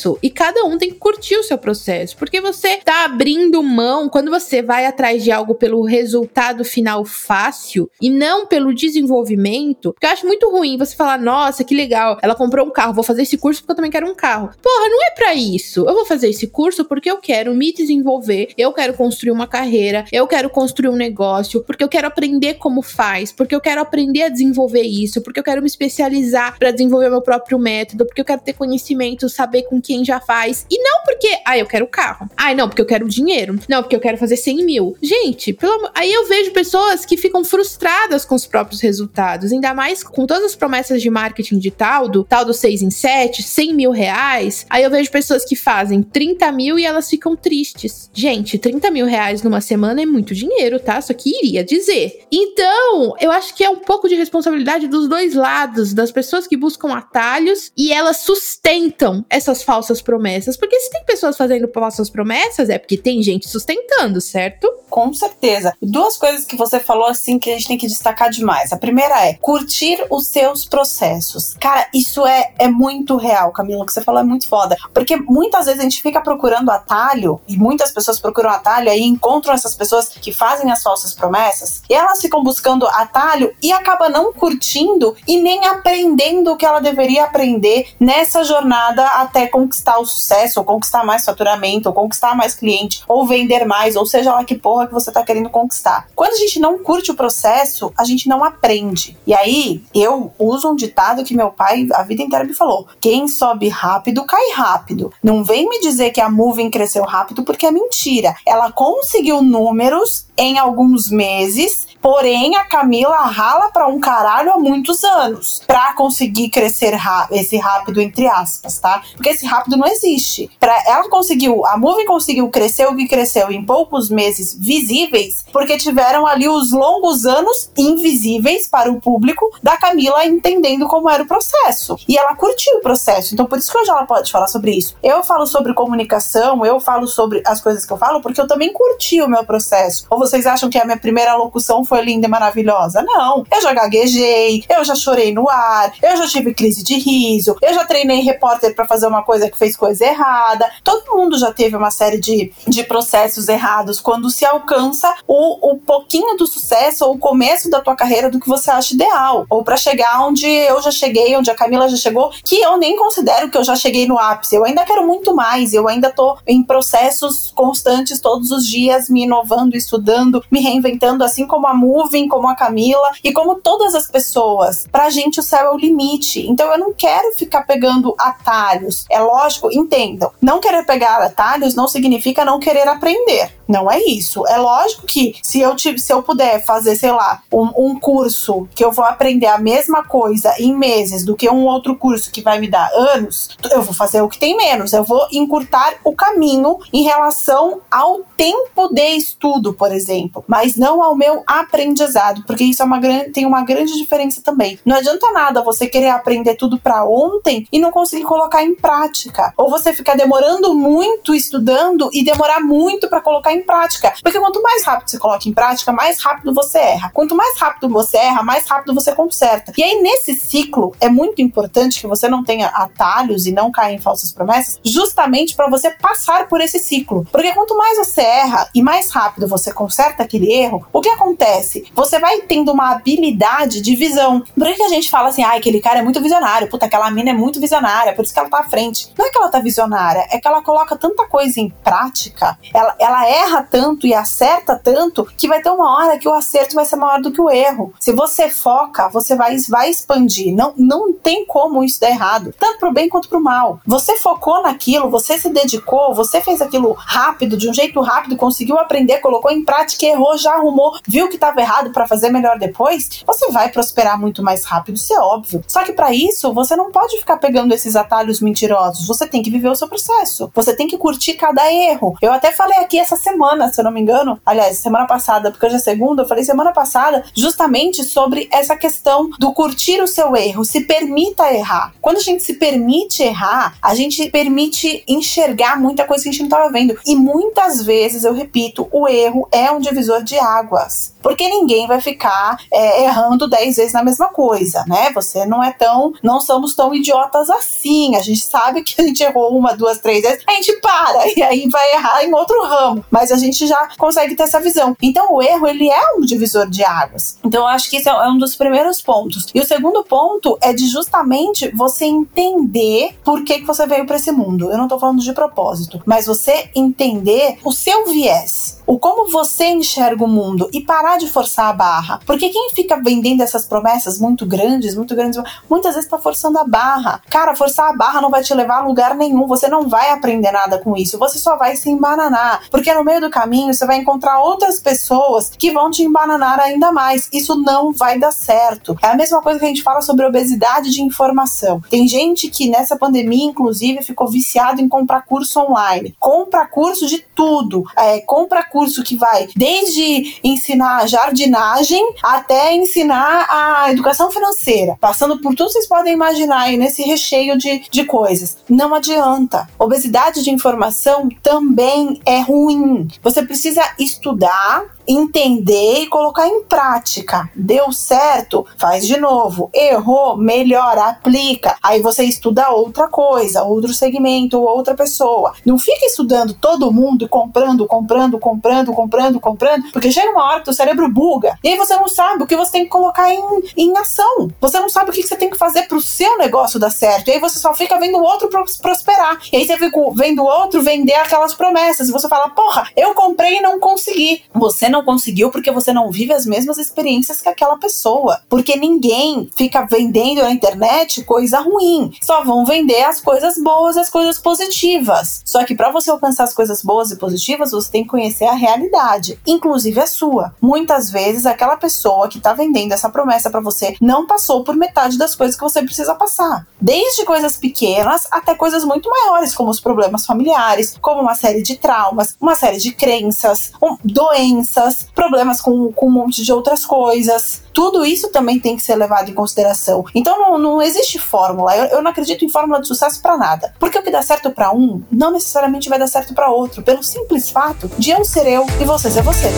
processo 0.00 0.18
e 0.22 0.30
cada 0.30 0.64
um 0.64 0.78
tem 0.78 0.90
que 0.90 0.96
curtir 0.96 1.36
o 1.36 1.42
seu 1.42 1.58
processo, 1.58 2.16
porque 2.16 2.40
você 2.40 2.78
tá 2.78 3.04
abrindo 3.04 3.62
mão 3.62 4.08
quando 4.08 4.30
você 4.30 4.62
vai 4.62 4.86
atrás 4.86 5.22
de 5.22 5.30
algo 5.30 5.54
pelo 5.54 5.82
resultado 5.82 6.64
final 6.64 7.04
fácil 7.04 7.90
e 8.00 8.08
não 8.08 8.46
pelo 8.46 8.74
desenvolvimento. 8.74 9.92
Porque 9.92 10.06
eu 10.06 10.10
acho 10.10 10.26
muito 10.26 10.48
ruim 10.50 10.78
você 10.78 10.96
falar, 10.96 11.18
nossa, 11.18 11.62
que 11.62 11.74
legal, 11.74 12.18
ela 12.22 12.34
comprou 12.34 12.66
um 12.66 12.70
carro, 12.70 12.94
vou 12.94 13.04
fazer 13.04 13.22
esse 13.22 13.36
curso 13.36 13.60
porque 13.60 13.72
eu 13.72 13.76
também 13.76 13.90
quero 13.90 14.08
um 14.08 14.14
carro. 14.14 14.50
Porra, 14.62 14.88
não 14.88 15.06
é 15.06 15.10
para 15.10 15.34
isso. 15.34 15.80
Eu 15.80 15.94
vou 15.94 16.06
fazer 16.06 16.28
esse 16.28 16.46
curso 16.46 16.84
porque 16.84 17.10
eu 17.10 17.18
quero 17.18 17.54
me 17.54 17.72
desenvolver, 17.72 18.52
eu 18.56 18.72
quero 18.72 18.94
construir 18.94 19.32
uma 19.32 19.46
carreira, 19.46 20.04
eu 20.10 20.26
quero 20.26 20.48
construir 20.48 20.88
um 20.88 20.96
negócio, 20.96 21.62
porque 21.64 21.84
eu 21.84 21.88
quero 21.88 22.06
aprender 22.06 22.54
como 22.54 22.82
faz, 22.82 23.32
porque 23.32 23.54
eu 23.54 23.60
quero 23.60 23.80
aprender 23.80 24.22
a 24.22 24.28
desenvolver 24.28 24.82
isso, 24.82 25.20
porque 25.20 25.40
eu 25.40 25.44
quero 25.44 25.60
me 25.60 25.66
especializar 25.68 26.58
para 26.58 26.70
desenvolver 26.70 27.10
meu 27.10 27.22
próprio 27.22 27.58
método, 27.58 28.06
porque 28.06 28.20
eu 28.20 28.24
quero 28.24 28.40
ter 28.40 28.52
conhecimento, 28.52 29.28
saber 29.28 29.64
com 29.64 29.80
quem 29.90 30.04
já 30.04 30.20
faz. 30.20 30.64
E 30.70 30.80
não 30.80 31.02
porque, 31.04 31.28
ah, 31.44 31.58
eu 31.58 31.66
quero 31.66 31.84
carro. 31.88 32.30
Ah, 32.36 32.54
não, 32.54 32.68
porque 32.68 32.80
eu 32.80 32.86
quero 32.86 33.08
dinheiro. 33.08 33.58
Não, 33.68 33.82
porque 33.82 33.96
eu 33.96 34.00
quero 34.00 34.16
fazer 34.16 34.36
100 34.36 34.64
mil. 34.64 34.96
Gente, 35.02 35.52
pelo... 35.52 35.90
aí 35.92 36.12
eu 36.12 36.28
vejo 36.28 36.52
pessoas 36.52 37.04
que 37.04 37.16
ficam 37.16 37.44
frustradas 37.44 38.24
com 38.24 38.36
os 38.36 38.46
próprios 38.46 38.80
resultados, 38.80 39.50
ainda 39.50 39.74
mais 39.74 40.04
com 40.04 40.26
todas 40.26 40.44
as 40.44 40.54
promessas 40.54 41.02
de 41.02 41.10
marketing 41.10 41.58
digital, 41.58 42.06
do 42.06 42.22
tal 42.22 42.44
do 42.44 42.54
6 42.54 42.82
em 42.82 42.90
7, 42.90 43.42
100 43.42 43.74
mil 43.74 43.90
reais. 43.90 44.64
Aí 44.70 44.84
eu 44.84 44.90
vejo 44.90 45.10
pessoas 45.10 45.44
que 45.44 45.56
fazem 45.56 46.04
30 46.04 46.52
mil 46.52 46.78
e 46.78 46.86
elas 46.86 47.10
ficam 47.10 47.34
tristes. 47.34 48.08
Gente, 48.14 48.58
30 48.58 48.92
mil 48.92 49.06
reais 49.06 49.42
numa 49.42 49.60
semana 49.60 50.00
é 50.00 50.06
muito 50.06 50.36
dinheiro, 50.36 50.78
tá? 50.78 51.00
Só 51.00 51.12
que 51.12 51.36
iria 51.36 51.64
dizer. 51.64 52.26
Então, 52.30 53.16
eu 53.20 53.32
acho 53.32 53.56
que 53.56 53.64
é 53.64 53.70
um 53.70 53.80
pouco 53.80 54.08
de 54.08 54.14
responsabilidade 54.14 54.86
dos 54.86 55.08
dois 55.08 55.34
lados, 55.34 55.92
das 55.92 56.12
pessoas 56.12 56.46
que 56.46 56.56
buscam 56.56 56.94
atalhos 56.94 57.72
e 57.76 57.92
elas 57.92 58.18
sustentam 58.18 59.24
essas 59.28 59.64
falsas 59.70 60.02
promessas. 60.02 60.56
Porque 60.56 60.80
se 60.80 60.90
tem 60.90 61.04
pessoas 61.04 61.36
fazendo 61.36 61.70
falsas 61.72 62.10
promessas, 62.10 62.68
é 62.68 62.76
porque 62.76 62.98
tem 62.98 63.22
gente 63.22 63.48
sustentando, 63.48 64.20
certo? 64.20 64.68
Com 64.90 65.14
certeza. 65.14 65.72
Duas 65.80 66.16
coisas 66.16 66.44
que 66.44 66.56
você 66.56 66.80
falou 66.80 67.06
assim 67.06 67.38
que 67.38 67.48
a 67.48 67.52
gente 67.52 67.68
tem 67.68 67.78
que 67.78 67.86
destacar 67.86 68.30
demais. 68.30 68.72
A 68.72 68.76
primeira 68.76 69.24
é 69.24 69.34
curtir 69.34 70.04
os 70.10 70.26
seus 70.26 70.64
processos. 70.64 71.54
Cara, 71.54 71.86
isso 71.94 72.26
é, 72.26 72.52
é 72.58 72.66
muito 72.66 73.16
real, 73.16 73.52
Camila. 73.52 73.84
O 73.84 73.86
que 73.86 73.92
você 73.92 74.02
falou 74.02 74.20
é 74.20 74.24
muito 74.24 74.48
foda. 74.48 74.76
Porque 74.92 75.14
muitas 75.14 75.66
vezes 75.66 75.78
a 75.78 75.84
gente 75.84 76.02
fica 76.02 76.20
procurando 76.20 76.68
atalho, 76.70 77.40
e 77.46 77.56
muitas 77.56 77.92
pessoas 77.92 78.18
procuram 78.18 78.50
atalho 78.50 78.90
aí 78.90 79.02
encontram 79.02 79.54
essas 79.54 79.76
pessoas 79.76 80.08
que 80.08 80.32
fazem 80.32 80.72
as 80.72 80.82
falsas 80.82 81.14
promessas, 81.14 81.82
e 81.88 81.94
elas 81.94 82.20
ficam 82.20 82.42
buscando 82.42 82.88
atalho 82.88 83.54
e 83.62 83.70
acaba 83.70 84.08
não 84.08 84.32
curtindo 84.32 85.14
e 85.28 85.40
nem 85.40 85.64
aprendendo 85.66 86.50
o 86.50 86.56
que 86.56 86.66
ela 86.66 86.80
deveria 86.80 87.24
aprender 87.24 87.94
nessa 88.00 88.42
jornada 88.42 89.06
até 89.06 89.46
conquistar 89.60 89.98
o 89.98 90.06
sucesso, 90.06 90.60
ou 90.60 90.64
conquistar 90.64 91.04
mais 91.04 91.24
faturamento, 91.24 91.88
ou 91.88 91.94
conquistar 91.94 92.34
mais 92.34 92.54
cliente, 92.54 93.02
ou 93.06 93.26
vender 93.26 93.64
mais, 93.66 93.96
ou 93.96 94.06
seja 94.06 94.32
lá 94.32 94.44
que 94.44 94.56
porra 94.56 94.86
que 94.86 94.94
você 94.94 95.12
tá 95.12 95.22
querendo 95.22 95.50
conquistar. 95.50 96.06
Quando 96.14 96.32
a 96.32 96.36
gente 96.36 96.58
não 96.58 96.78
curte 96.78 97.10
o 97.10 97.14
processo, 97.14 97.92
a 97.96 98.04
gente 98.04 98.28
não 98.28 98.42
aprende. 98.42 99.16
E 99.26 99.34
aí, 99.34 99.82
eu 99.94 100.32
uso 100.38 100.70
um 100.70 100.76
ditado 100.76 101.24
que 101.24 101.34
meu 101.34 101.50
pai 101.50 101.86
a 101.94 102.02
vida 102.02 102.22
inteira 102.22 102.44
me 102.44 102.54
falou: 102.54 102.86
quem 103.00 103.28
sobe 103.28 103.68
rápido 103.68 104.24
cai 104.24 104.50
rápido. 104.52 105.12
Não 105.22 105.44
vem 105.44 105.68
me 105.68 105.80
dizer 105.80 106.10
que 106.10 106.20
a 106.20 106.30
Moving 106.30 106.70
cresceu 106.70 107.04
rápido 107.04 107.42
porque 107.42 107.66
é 107.66 107.70
mentira. 107.70 108.34
Ela 108.46 108.72
conseguiu 108.72 109.42
números 109.42 110.26
em 110.36 110.58
alguns 110.58 111.10
meses 111.10 111.86
Porém, 112.00 112.56
a 112.56 112.64
Camila 112.64 113.16
rala 113.16 113.70
para 113.70 113.86
um 113.86 114.00
caralho 114.00 114.52
há 114.52 114.58
muitos 114.58 115.04
anos 115.04 115.62
para 115.66 115.92
conseguir 115.94 116.50
crescer 116.50 116.94
esse 117.30 117.56
rápido 117.56 118.00
entre 118.00 118.26
aspas, 118.26 118.78
tá? 118.78 119.02
Porque 119.14 119.28
esse 119.28 119.46
rápido 119.46 119.76
não 119.76 119.86
existe. 119.86 120.50
Para 120.58 120.76
ela 120.86 121.08
conseguiu, 121.08 121.64
a 121.66 121.76
Moving 121.76 122.06
conseguiu 122.06 122.48
crescer 122.48 122.86
o 122.86 122.96
que 122.96 123.06
cresceu 123.06 123.50
em 123.50 123.64
poucos 123.64 124.08
meses 124.08 124.56
visíveis, 124.58 125.44
porque 125.52 125.76
tiveram 125.76 126.26
ali 126.26 126.48
os 126.48 126.72
longos 126.72 127.26
anos 127.26 127.70
invisíveis 127.76 128.68
para 128.68 128.90
o 128.90 129.00
público 129.00 129.50
da 129.62 129.76
Camila 129.76 130.24
entendendo 130.24 130.86
como 130.88 131.08
era 131.10 131.22
o 131.22 131.26
processo. 131.26 131.96
E 132.08 132.16
ela 132.16 132.34
curtiu 132.34 132.78
o 132.78 132.80
processo. 132.80 133.34
Então, 133.34 133.46
por 133.46 133.58
isso 133.58 133.70
que 133.70 133.78
hoje 133.78 133.90
ela 133.90 134.06
pode 134.06 134.30
falar 134.30 134.46
sobre 134.46 134.72
isso. 134.72 134.96
Eu 135.02 135.22
falo 135.22 135.46
sobre 135.46 135.74
comunicação, 135.74 136.64
eu 136.64 136.80
falo 136.80 137.06
sobre 137.06 137.42
as 137.46 137.60
coisas 137.60 137.84
que 137.84 137.92
eu 137.92 137.98
falo, 137.98 138.20
porque 138.20 138.40
eu 138.40 138.46
também 138.46 138.72
curti 138.72 139.20
o 139.20 139.28
meu 139.28 139.44
processo. 139.44 140.06
Ou 140.08 140.18
vocês 140.18 140.46
acham 140.46 140.70
que 140.70 140.78
a 140.78 140.84
minha 140.84 140.98
primeira 140.98 141.34
locução 141.36 141.84
foi 141.90 142.02
linda 142.02 142.28
e 142.28 142.30
maravilhosa. 142.30 143.02
Não. 143.02 143.44
Eu 143.52 143.60
já 143.60 143.74
gaguejei, 143.74 144.64
eu 144.68 144.84
já 144.84 144.94
chorei 144.94 145.34
no 145.34 145.50
ar, 145.50 145.92
eu 146.00 146.16
já 146.16 146.28
tive 146.28 146.54
crise 146.54 146.84
de 146.84 146.94
riso, 146.94 147.56
eu 147.60 147.74
já 147.74 147.84
treinei 147.84 148.20
repórter 148.20 148.76
para 148.76 148.86
fazer 148.86 149.08
uma 149.08 149.24
coisa 149.24 149.50
que 149.50 149.58
fez 149.58 149.76
coisa 149.76 150.06
errada. 150.06 150.70
Todo 150.84 151.16
mundo 151.16 151.36
já 151.36 151.52
teve 151.52 151.74
uma 151.74 151.90
série 151.90 152.20
de, 152.20 152.52
de 152.68 152.84
processos 152.84 153.48
errados 153.48 154.00
quando 154.00 154.30
se 154.30 154.44
alcança 154.44 155.12
o, 155.26 155.72
o 155.72 155.78
pouquinho 155.78 156.36
do 156.36 156.46
sucesso 156.46 157.04
ou 157.04 157.14
o 157.14 157.18
começo 157.18 157.68
da 157.68 157.80
tua 157.80 157.96
carreira 157.96 158.30
do 158.30 158.38
que 158.38 158.48
você 158.48 158.70
acha 158.70 158.94
ideal. 158.94 159.44
Ou 159.50 159.64
para 159.64 159.76
chegar 159.76 160.24
onde 160.24 160.46
eu 160.46 160.80
já 160.80 160.92
cheguei, 160.92 161.36
onde 161.36 161.50
a 161.50 161.54
Camila 161.54 161.88
já 161.88 161.96
chegou, 161.96 162.30
que 162.44 162.60
eu 162.60 162.76
nem 162.76 162.96
considero 162.96 163.50
que 163.50 163.58
eu 163.58 163.64
já 163.64 163.74
cheguei 163.74 164.06
no 164.06 164.16
ápice. 164.16 164.54
Eu 164.54 164.64
ainda 164.64 164.84
quero 164.84 165.04
muito 165.04 165.34
mais, 165.34 165.74
eu 165.74 165.88
ainda 165.88 166.10
tô 166.10 166.38
em 166.46 166.62
processos 166.62 167.50
constantes 167.50 168.20
todos 168.20 168.52
os 168.52 168.64
dias, 168.64 169.08
me 169.08 169.24
inovando, 169.24 169.76
estudando, 169.76 170.44
me 170.50 170.60
reinventando, 170.60 171.24
assim 171.24 171.46
como 171.46 171.66
a 171.66 171.74
Moving, 171.80 172.28
como 172.28 172.48
a 172.48 172.54
Camila 172.54 173.10
e 173.24 173.32
como 173.32 173.56
todas 173.56 173.94
as 173.94 174.06
pessoas. 174.06 174.86
Pra 174.90 175.10
gente 175.10 175.40
o 175.40 175.42
céu 175.42 175.66
é 175.66 175.74
o 175.74 175.78
limite. 175.78 176.46
Então 176.46 176.70
eu 176.70 176.78
não 176.78 176.92
quero 176.92 177.32
ficar 177.36 177.62
pegando 177.62 178.14
atalhos. 178.18 179.06
É 179.10 179.20
lógico, 179.20 179.72
entendam. 179.72 180.30
Não 180.40 180.60
querer 180.60 180.84
pegar 180.84 181.22
atalhos 181.22 181.74
não 181.74 181.88
significa 181.88 182.44
não 182.44 182.60
querer 182.60 182.86
aprender. 182.86 183.52
Não 183.66 183.90
é 183.90 184.00
isso. 184.00 184.46
É 184.48 184.56
lógico 184.56 185.06
que 185.06 185.34
se 185.42 185.60
eu, 185.60 185.76
se 185.78 186.12
eu 186.12 186.22
puder 186.22 186.64
fazer, 186.64 186.96
sei 186.96 187.12
lá, 187.12 187.42
um, 187.52 187.90
um 187.90 187.98
curso 187.98 188.68
que 188.74 188.84
eu 188.84 188.90
vou 188.90 189.04
aprender 189.04 189.46
a 189.46 189.58
mesma 189.58 190.02
coisa 190.04 190.52
em 190.58 190.76
meses 190.76 191.24
do 191.24 191.36
que 191.36 191.48
um 191.48 191.64
outro 191.64 191.94
curso 191.96 192.32
que 192.32 192.42
vai 192.42 192.58
me 192.58 192.68
dar 192.68 192.90
anos, 192.92 193.56
eu 193.70 193.82
vou 193.82 193.94
fazer 193.94 194.22
o 194.22 194.28
que 194.28 194.38
tem 194.38 194.56
menos. 194.56 194.92
Eu 194.92 195.04
vou 195.04 195.26
encurtar 195.32 195.94
o 196.02 196.12
caminho 196.12 196.78
em 196.92 197.04
relação 197.04 197.80
ao 197.90 198.20
tempo 198.36 198.88
de 198.92 199.16
estudo, 199.16 199.72
por 199.72 199.92
exemplo, 199.92 200.44
mas 200.48 200.76
não 200.76 201.00
ao 201.02 201.14
meu 201.14 201.44
aprendizado 201.46 201.69
aprendizado, 201.70 202.42
porque 202.46 202.64
isso 202.64 202.82
é 202.82 202.84
uma 202.84 202.98
grande, 202.98 203.30
tem 203.30 203.46
uma 203.46 203.64
grande 203.64 203.96
diferença 203.96 204.42
também. 204.42 204.78
Não 204.84 204.96
adianta 204.96 205.30
nada 205.30 205.62
você 205.62 205.86
querer 205.86 206.08
aprender 206.08 206.56
tudo 206.56 206.78
para 206.78 207.04
ontem 207.04 207.66
e 207.72 207.78
não 207.78 207.92
conseguir 207.92 208.24
colocar 208.24 208.64
em 208.64 208.74
prática, 208.74 209.54
ou 209.56 209.70
você 209.70 209.92
ficar 209.92 210.16
demorando 210.16 210.74
muito 210.74 211.34
estudando 211.34 212.10
e 212.12 212.24
demorar 212.24 212.60
muito 212.60 213.08
para 213.08 213.20
colocar 213.20 213.52
em 213.52 213.62
prática, 213.62 214.12
porque 214.22 214.38
quanto 214.38 214.60
mais 214.60 214.84
rápido 214.84 215.08
você 215.08 215.18
coloca 215.18 215.48
em 215.48 215.52
prática, 215.52 215.92
mais 215.92 216.20
rápido 216.20 216.52
você 216.52 216.78
erra. 216.78 217.10
Quanto 217.14 217.34
mais 217.34 217.56
rápido 217.58 217.88
você 217.88 218.16
erra, 218.16 218.42
mais 218.42 218.66
rápido 218.66 218.94
você 218.94 219.14
conserta. 219.14 219.72
E 219.76 219.82
aí 219.82 220.02
nesse 220.02 220.34
ciclo 220.34 220.94
é 221.00 221.08
muito 221.08 221.40
importante 221.40 222.00
que 222.00 222.06
você 222.06 222.28
não 222.28 222.42
tenha 222.42 222.66
atalhos 222.68 223.46
e 223.46 223.52
não 223.52 223.70
caia 223.70 223.94
em 223.94 223.98
falsas 223.98 224.32
promessas, 224.32 224.80
justamente 224.84 225.54
para 225.54 225.68
você 225.68 225.90
passar 225.90 226.48
por 226.48 226.60
esse 226.60 226.78
ciclo, 226.78 227.26
Porque 227.30 227.52
quanto 227.52 227.76
mais 227.76 227.98
você 227.98 228.22
erra 228.22 228.68
e 228.74 228.82
mais 228.82 229.10
rápido 229.10 229.46
você 229.46 229.72
conserta 229.72 230.22
aquele 230.22 230.52
erro, 230.52 230.84
o 230.92 231.00
que 231.00 231.08
acontece? 231.08 231.59
Você 231.94 232.18
vai 232.18 232.42
tendo 232.42 232.72
uma 232.72 232.92
habilidade 232.92 233.80
de 233.80 233.94
visão. 233.96 234.42
Por 234.56 234.66
que 234.74 234.82
a 234.82 234.88
gente 234.88 235.10
fala 235.10 235.28
assim, 235.28 235.42
ah, 235.42 235.56
aquele 235.56 235.80
cara 235.80 235.98
é 235.98 236.02
muito 236.02 236.20
visionário, 236.20 236.68
puta, 236.68 236.86
aquela 236.86 237.10
mina 237.10 237.30
é 237.30 237.34
muito 237.34 237.60
visionária, 237.60 238.14
por 238.14 238.24
isso 238.24 238.32
que 238.32 238.40
ela 238.40 238.48
tá 238.48 238.60
à 238.60 238.64
frente. 238.64 239.12
Não 239.16 239.26
é 239.26 239.30
que 239.30 239.38
ela 239.38 239.48
tá 239.48 239.60
visionária, 239.60 240.26
é 240.30 240.38
que 240.38 240.46
ela 240.46 240.62
coloca 240.62 240.96
tanta 240.96 241.26
coisa 241.26 241.60
em 241.60 241.70
prática, 241.82 242.58
ela, 242.72 242.94
ela 242.98 243.28
erra 243.28 243.62
tanto 243.62 244.06
e 244.06 244.14
acerta 244.14 244.80
tanto 244.82 245.24
que 245.36 245.48
vai 245.48 245.62
ter 245.62 245.70
uma 245.70 245.96
hora 245.98 246.18
que 246.18 246.28
o 246.28 246.32
acerto 246.32 246.74
vai 246.74 246.84
ser 246.84 246.96
maior 246.96 247.20
do 247.20 247.32
que 247.32 247.40
o 247.40 247.50
erro. 247.50 247.92
Se 247.98 248.12
você 248.12 248.48
foca, 248.48 249.08
você 249.08 249.36
vai, 249.36 249.56
vai 249.68 249.90
expandir. 249.90 250.54
Não, 250.54 250.72
não 250.76 251.12
tem 251.12 251.44
como 251.46 251.84
isso 251.84 252.00
dar 252.00 252.10
errado, 252.10 252.54
tanto 252.58 252.78
pro 252.78 252.92
bem 252.92 253.08
quanto 253.08 253.28
pro 253.28 253.40
mal. 253.40 253.80
Você 253.86 254.16
focou 254.16 254.62
naquilo, 254.62 255.10
você 255.10 255.38
se 255.38 255.50
dedicou, 255.50 256.14
você 256.14 256.40
fez 256.40 256.60
aquilo 256.60 256.92
rápido, 256.92 257.56
de 257.56 257.68
um 257.68 257.74
jeito 257.74 258.00
rápido, 258.00 258.36
conseguiu 258.36 258.78
aprender, 258.78 259.18
colocou 259.18 259.50
em 259.50 259.64
prática, 259.64 260.06
errou, 260.06 260.36
já 260.36 260.54
arrumou, 260.54 260.98
viu 261.06 261.28
que 261.28 261.38
estava 261.50 261.60
errado 261.60 261.90
para 261.90 262.06
fazer 262.06 262.30
melhor 262.30 262.58
depois, 262.58 263.22
você 263.26 263.50
vai 263.50 263.70
prosperar 263.70 264.18
muito 264.18 264.42
mais 264.42 264.64
rápido, 264.64 264.96
isso 264.96 265.12
é 265.12 265.18
óbvio. 265.18 265.62
Só 265.66 265.84
que 265.84 265.92
para 265.92 266.12
isso, 266.12 266.52
você 266.52 266.74
não 266.76 266.90
pode 266.90 267.18
ficar 267.18 267.36
pegando 267.36 267.74
esses 267.74 267.96
atalhos 267.96 268.40
mentirosos, 268.40 269.06
você 269.06 269.26
tem 269.26 269.42
que 269.42 269.50
viver 269.50 269.68
o 269.68 269.74
seu 269.74 269.88
processo. 269.88 270.50
Você 270.54 270.74
tem 270.74 270.86
que 270.86 270.96
curtir 270.96 271.34
cada 271.34 271.70
erro. 271.72 272.16
Eu 272.22 272.32
até 272.32 272.52
falei 272.52 272.78
aqui 272.78 272.98
essa 272.98 273.16
semana, 273.16 273.72
se 273.72 273.80
eu 273.80 273.84
não 273.84 273.90
me 273.90 274.00
engano, 274.00 274.40
aliás, 274.44 274.78
semana 274.78 275.06
passada, 275.06 275.50
porque 275.50 275.66
hoje 275.66 275.76
é 275.76 275.78
segunda, 275.78 276.22
eu 276.22 276.28
falei 276.28 276.44
semana 276.44 276.72
passada, 276.72 277.24
justamente 277.34 278.04
sobre 278.04 278.48
essa 278.52 278.76
questão 278.76 279.30
do 279.38 279.52
curtir 279.52 280.00
o 280.00 280.06
seu 280.06 280.34
erro, 280.36 280.64
se 280.64 280.82
permita 280.82 281.52
errar. 281.52 281.92
Quando 282.00 282.18
a 282.18 282.22
gente 282.22 282.42
se 282.42 282.54
permite 282.54 283.22
errar, 283.22 283.74
a 283.82 283.94
gente 283.94 284.30
permite 284.30 285.02
enxergar 285.08 285.80
muita 285.80 286.04
coisa 286.04 286.22
que 286.22 286.28
a 286.28 286.32
gente 286.32 286.40
não 286.42 286.48
estava 286.48 286.70
vendo. 286.70 286.96
E 287.06 287.14
muitas 287.16 287.82
vezes, 287.84 288.24
eu 288.24 288.32
repito, 288.32 288.88
o 288.92 289.08
erro 289.08 289.48
é 289.50 289.70
um 289.70 289.80
divisor 289.80 290.22
de 290.22 290.38
águas. 290.38 291.14
Porque 291.22 291.39
ninguém 291.48 291.86
vai 291.86 292.00
ficar 292.00 292.56
é, 292.72 293.04
errando 293.04 293.48
10 293.48 293.76
vezes 293.76 293.92
na 293.92 294.04
mesma 294.04 294.28
coisa, 294.28 294.84
né? 294.86 295.10
Você 295.14 295.44
não 295.46 295.62
é 295.62 295.72
tão. 295.72 296.12
Não 296.22 296.40
somos 296.40 296.74
tão 296.74 296.94
idiotas 296.94 297.50
assim. 297.50 298.16
A 298.16 298.20
gente 298.20 298.44
sabe 298.44 298.82
que 298.82 299.00
a 299.00 299.04
gente 299.04 299.22
errou 299.22 299.56
uma, 299.56 299.74
duas, 299.74 299.98
três 299.98 300.22
vezes, 300.22 300.42
a 300.46 300.52
gente 300.52 300.72
para 300.80 301.26
e 301.36 301.42
aí 301.42 301.68
vai 301.68 301.94
errar 301.94 302.24
em 302.24 302.34
outro 302.34 302.62
ramo. 302.64 303.04
Mas 303.10 303.30
a 303.30 303.36
gente 303.36 303.66
já 303.66 303.88
consegue 303.98 304.34
ter 304.34 304.44
essa 304.44 304.60
visão. 304.60 304.96
Então 305.00 305.34
o 305.34 305.42
erro, 305.42 305.66
ele 305.66 305.90
é 305.90 306.14
um 306.16 306.20
divisor 306.20 306.68
de 306.68 306.84
águas. 306.84 307.38
Então 307.44 307.62
eu 307.62 307.68
acho 307.68 307.88
que 307.90 307.96
esse 307.96 308.08
é 308.08 308.28
um 308.28 308.38
dos 308.38 308.56
primeiros 308.56 309.00
pontos. 309.00 309.46
E 309.54 309.60
o 309.60 309.66
segundo 309.66 310.02
ponto 310.04 310.58
é 310.60 310.72
de 310.72 310.86
justamente 310.88 311.70
você 311.74 312.04
entender 312.04 313.16
por 313.24 313.44
que, 313.44 313.60
que 313.60 313.66
você 313.66 313.86
veio 313.86 314.06
para 314.06 314.16
esse 314.16 314.32
mundo. 314.32 314.70
Eu 314.70 314.78
não 314.78 314.88
tô 314.88 314.98
falando 314.98 315.20
de 315.20 315.32
propósito, 315.32 316.02
mas 316.04 316.26
você 316.26 316.70
entender 316.74 317.58
o 317.64 317.72
seu 317.72 318.06
viés 318.06 318.79
o 318.90 318.98
como 318.98 319.30
você 319.30 319.66
enxerga 319.66 320.24
o 320.24 320.28
mundo 320.28 320.68
e 320.72 320.80
parar 320.80 321.16
de 321.16 321.28
forçar 321.28 321.66
a 321.66 321.72
barra. 321.72 322.18
Porque 322.26 322.48
quem 322.48 322.70
fica 322.70 323.00
vendendo 323.00 323.40
essas 323.40 323.64
promessas 323.64 324.18
muito 324.18 324.44
grandes, 324.44 324.96
muito 324.96 325.14
grandes, 325.14 325.40
muitas 325.70 325.94
vezes 325.94 326.10
tá 326.10 326.18
forçando 326.18 326.58
a 326.58 326.64
barra. 326.64 327.22
Cara, 327.30 327.54
forçar 327.54 327.88
a 327.88 327.96
barra 327.96 328.20
não 328.20 328.32
vai 328.32 328.42
te 328.42 328.52
levar 328.52 328.78
a 328.78 328.84
lugar 328.84 329.14
nenhum, 329.14 329.46
você 329.46 329.68
não 329.68 329.88
vai 329.88 330.10
aprender 330.10 330.50
nada 330.50 330.76
com 330.76 330.96
isso, 330.96 331.20
você 331.20 331.38
só 331.38 331.56
vai 331.56 331.76
se 331.76 331.88
embananar. 331.88 332.62
Porque 332.68 332.92
no 332.92 333.04
meio 333.04 333.20
do 333.20 333.30
caminho 333.30 333.72
você 333.72 333.86
vai 333.86 333.96
encontrar 333.96 334.40
outras 334.40 334.80
pessoas 334.80 335.52
que 335.56 335.70
vão 335.70 335.88
te 335.88 336.02
embananar 336.02 336.58
ainda 336.58 336.90
mais. 336.90 337.28
Isso 337.32 337.54
não 337.62 337.92
vai 337.92 338.18
dar 338.18 338.32
certo. 338.32 338.98
É 339.00 339.06
a 339.06 339.16
mesma 339.16 339.40
coisa 339.40 339.60
que 339.60 339.66
a 339.66 339.68
gente 339.68 339.84
fala 339.84 340.02
sobre 340.02 340.26
obesidade 340.26 340.90
de 340.90 341.00
informação. 341.00 341.80
Tem 341.88 342.08
gente 342.08 342.50
que 342.50 342.68
nessa 342.68 342.96
pandemia, 342.96 343.44
inclusive, 343.44 344.02
ficou 344.02 344.26
viciado 344.26 344.80
em 344.80 344.88
comprar 344.88 345.22
curso 345.22 345.60
online. 345.60 346.12
Compra 346.18 346.66
curso 346.66 347.06
de 347.06 347.24
tudo. 347.36 347.84
É, 347.96 348.18
compra 348.22 348.64
curso 348.64 348.79
curso 348.80 349.02
que 349.02 349.14
vai 349.14 349.46
desde 349.54 350.38
ensinar 350.42 351.06
jardinagem 351.06 352.14
até 352.22 352.74
ensinar 352.74 353.46
a 353.50 353.92
educação 353.92 354.30
financeira, 354.30 354.96
passando 354.98 355.38
por 355.38 355.54
tudo 355.54 355.70
vocês 355.70 355.86
podem 355.86 356.14
imaginar 356.14 356.60
aí 356.62 356.78
nesse 356.78 357.02
recheio 357.02 357.58
de, 357.58 357.82
de 357.90 358.04
coisas. 358.04 358.56
Não 358.68 358.94
adianta. 358.94 359.68
Obesidade 359.78 360.42
de 360.42 360.50
informação 360.50 361.28
também 361.42 362.18
é 362.24 362.40
ruim. 362.40 363.06
Você 363.22 363.42
precisa 363.42 363.82
estudar, 363.98 364.84
entender 365.06 366.02
e 366.02 366.06
colocar 366.06 366.48
em 366.48 366.62
prática. 366.62 367.50
Deu 367.54 367.92
certo? 367.92 368.66
Faz 368.78 369.06
de 369.06 369.18
novo. 369.18 369.68
Errou? 369.74 370.38
Melhora, 370.38 371.10
aplica. 371.10 371.76
Aí 371.82 372.00
você 372.00 372.24
estuda 372.24 372.70
outra 372.70 373.08
coisa, 373.08 373.62
outro 373.62 373.92
segmento, 373.92 374.58
outra 374.58 374.94
pessoa. 374.94 375.52
Não 375.66 375.78
fica 375.78 376.06
estudando 376.06 376.54
todo 376.54 376.92
mundo 376.92 377.24
e 377.24 377.28
comprando, 377.28 377.86
comprando, 377.86 378.38
comprando, 378.70 378.92
comprando, 378.92 379.40
comprando, 379.40 379.92
porque 379.92 380.12
chega 380.12 380.30
uma 380.30 380.44
hora 380.44 380.60
que 380.60 380.70
o 380.70 380.72
cérebro 380.72 381.08
buga. 381.08 381.58
E 381.62 381.68
aí 381.68 381.76
você 381.76 381.96
não 381.96 382.08
sabe 382.08 382.44
o 382.44 382.46
que 382.46 382.56
você 382.56 382.72
tem 382.72 382.84
que 382.84 382.90
colocar 382.90 383.32
em, 383.32 383.42
em 383.76 383.98
ação. 383.98 384.48
Você 384.60 384.78
não 384.78 384.88
sabe 384.88 385.10
o 385.10 385.12
que 385.12 385.22
você 385.22 385.36
tem 385.36 385.50
que 385.50 385.58
fazer 385.58 385.82
pro 385.82 386.00
seu 386.00 386.38
negócio 386.38 386.78
dar 386.78 386.90
certo. 386.90 387.28
E 387.28 387.32
aí 387.32 387.40
você 387.40 387.58
só 387.58 387.74
fica 387.74 387.98
vendo 387.98 388.18
o 388.18 388.22
outro 388.22 388.48
prosperar. 388.80 389.40
E 389.52 389.56
aí 389.56 389.66
você 389.66 389.76
fica 389.76 389.98
vendo 390.14 390.42
o 390.42 390.46
outro 390.46 390.82
vender 390.82 391.14
aquelas 391.14 391.54
promessas. 391.54 392.08
E 392.08 392.12
você 392.12 392.28
fala, 392.28 392.50
porra, 392.50 392.88
eu 392.96 393.14
comprei 393.14 393.58
e 393.58 393.60
não 393.60 393.80
consegui. 393.80 394.42
Você 394.54 394.88
não 394.88 395.04
conseguiu 395.04 395.50
porque 395.50 395.70
você 395.70 395.92
não 395.92 396.10
vive 396.10 396.32
as 396.32 396.46
mesmas 396.46 396.78
experiências 396.78 397.42
que 397.42 397.48
aquela 397.48 397.76
pessoa. 397.76 398.40
Porque 398.48 398.76
ninguém 398.76 399.50
fica 399.56 399.86
vendendo 399.90 400.42
na 400.42 400.52
internet 400.52 401.24
coisa 401.24 401.60
ruim. 401.60 402.12
Só 402.22 402.44
vão 402.44 402.64
vender 402.64 403.02
as 403.02 403.20
coisas 403.20 403.58
boas, 403.58 403.96
as 403.96 404.08
coisas 404.08 404.38
positivas. 404.38 405.42
Só 405.44 405.64
que 405.64 405.74
para 405.74 405.90
você 405.90 406.10
alcançar 406.10 406.44
as 406.44 406.54
coisas 406.54 406.82
boas 406.82 407.10
e 407.10 407.16
positivas, 407.16 407.72
você 407.72 407.90
tem 407.90 408.04
que 408.04 408.10
conhecer 408.10 408.46
a 408.50 408.54
realidade, 408.54 409.38
inclusive 409.46 410.00
a 410.00 410.06
sua. 410.06 410.54
Muitas 410.60 411.10
vezes 411.10 411.46
aquela 411.46 411.76
pessoa 411.76 412.28
que 412.28 412.40
tá 412.40 412.52
vendendo 412.52 412.92
essa 412.92 413.08
promessa 413.08 413.50
para 413.50 413.60
você 413.60 413.94
não 414.00 414.26
passou 414.26 414.64
por 414.64 414.76
metade 414.76 415.16
das 415.16 415.34
coisas 415.34 415.56
que 415.56 415.62
você 415.62 415.82
precisa 415.82 416.14
passar. 416.14 416.66
Desde 416.80 417.24
coisas 417.24 417.56
pequenas 417.56 418.26
até 418.30 418.54
coisas 418.54 418.84
muito 418.84 419.08
maiores, 419.08 419.54
como 419.54 419.70
os 419.70 419.80
problemas 419.80 420.26
familiares, 420.26 420.96
como 421.00 421.20
uma 421.22 421.34
série 421.34 421.62
de 421.62 421.76
traumas, 421.76 422.36
uma 422.40 422.54
série 422.54 422.78
de 422.78 422.92
crenças, 422.92 423.72
um, 423.82 423.96
doenças, 424.04 425.06
problemas 425.14 425.60
com, 425.60 425.92
com 425.92 426.06
um 426.06 426.12
monte 426.12 426.42
de 426.42 426.52
outras 426.52 426.84
coisas. 426.84 427.62
Tudo 427.72 428.04
isso 428.04 428.28
também 428.30 428.58
tem 428.58 428.76
que 428.76 428.82
ser 428.82 428.96
levado 428.96 429.30
em 429.30 429.34
consideração. 429.34 430.04
Então 430.14 430.38
não, 430.38 430.58
não 430.58 430.82
existe 430.82 431.18
fórmula. 431.18 431.76
Eu, 431.76 431.84
eu 431.86 432.02
não 432.02 432.10
acredito 432.10 432.44
em 432.44 432.48
fórmula 432.48 432.80
de 432.80 432.88
sucesso 432.88 433.20
para 433.22 433.36
nada. 433.36 433.74
Porque 433.78 433.98
o 433.98 434.02
que 434.02 434.10
dá 434.10 434.22
certo 434.22 434.50
para 434.50 434.72
um 434.72 435.02
não 435.10 435.30
necessariamente 435.30 435.88
vai 435.88 435.98
dar 435.98 436.06
certo 436.06 436.34
para 436.34 436.50
outro, 436.50 436.82
pelo 436.82 437.02
simples 437.02 437.50
fato 437.50 437.90
de 437.98 438.10
eu 438.10 438.24
ser 438.24 438.39
eu 438.46 438.66
e 438.80 438.84
você 438.84 439.10
ser 439.10 439.22
você. 439.22 439.50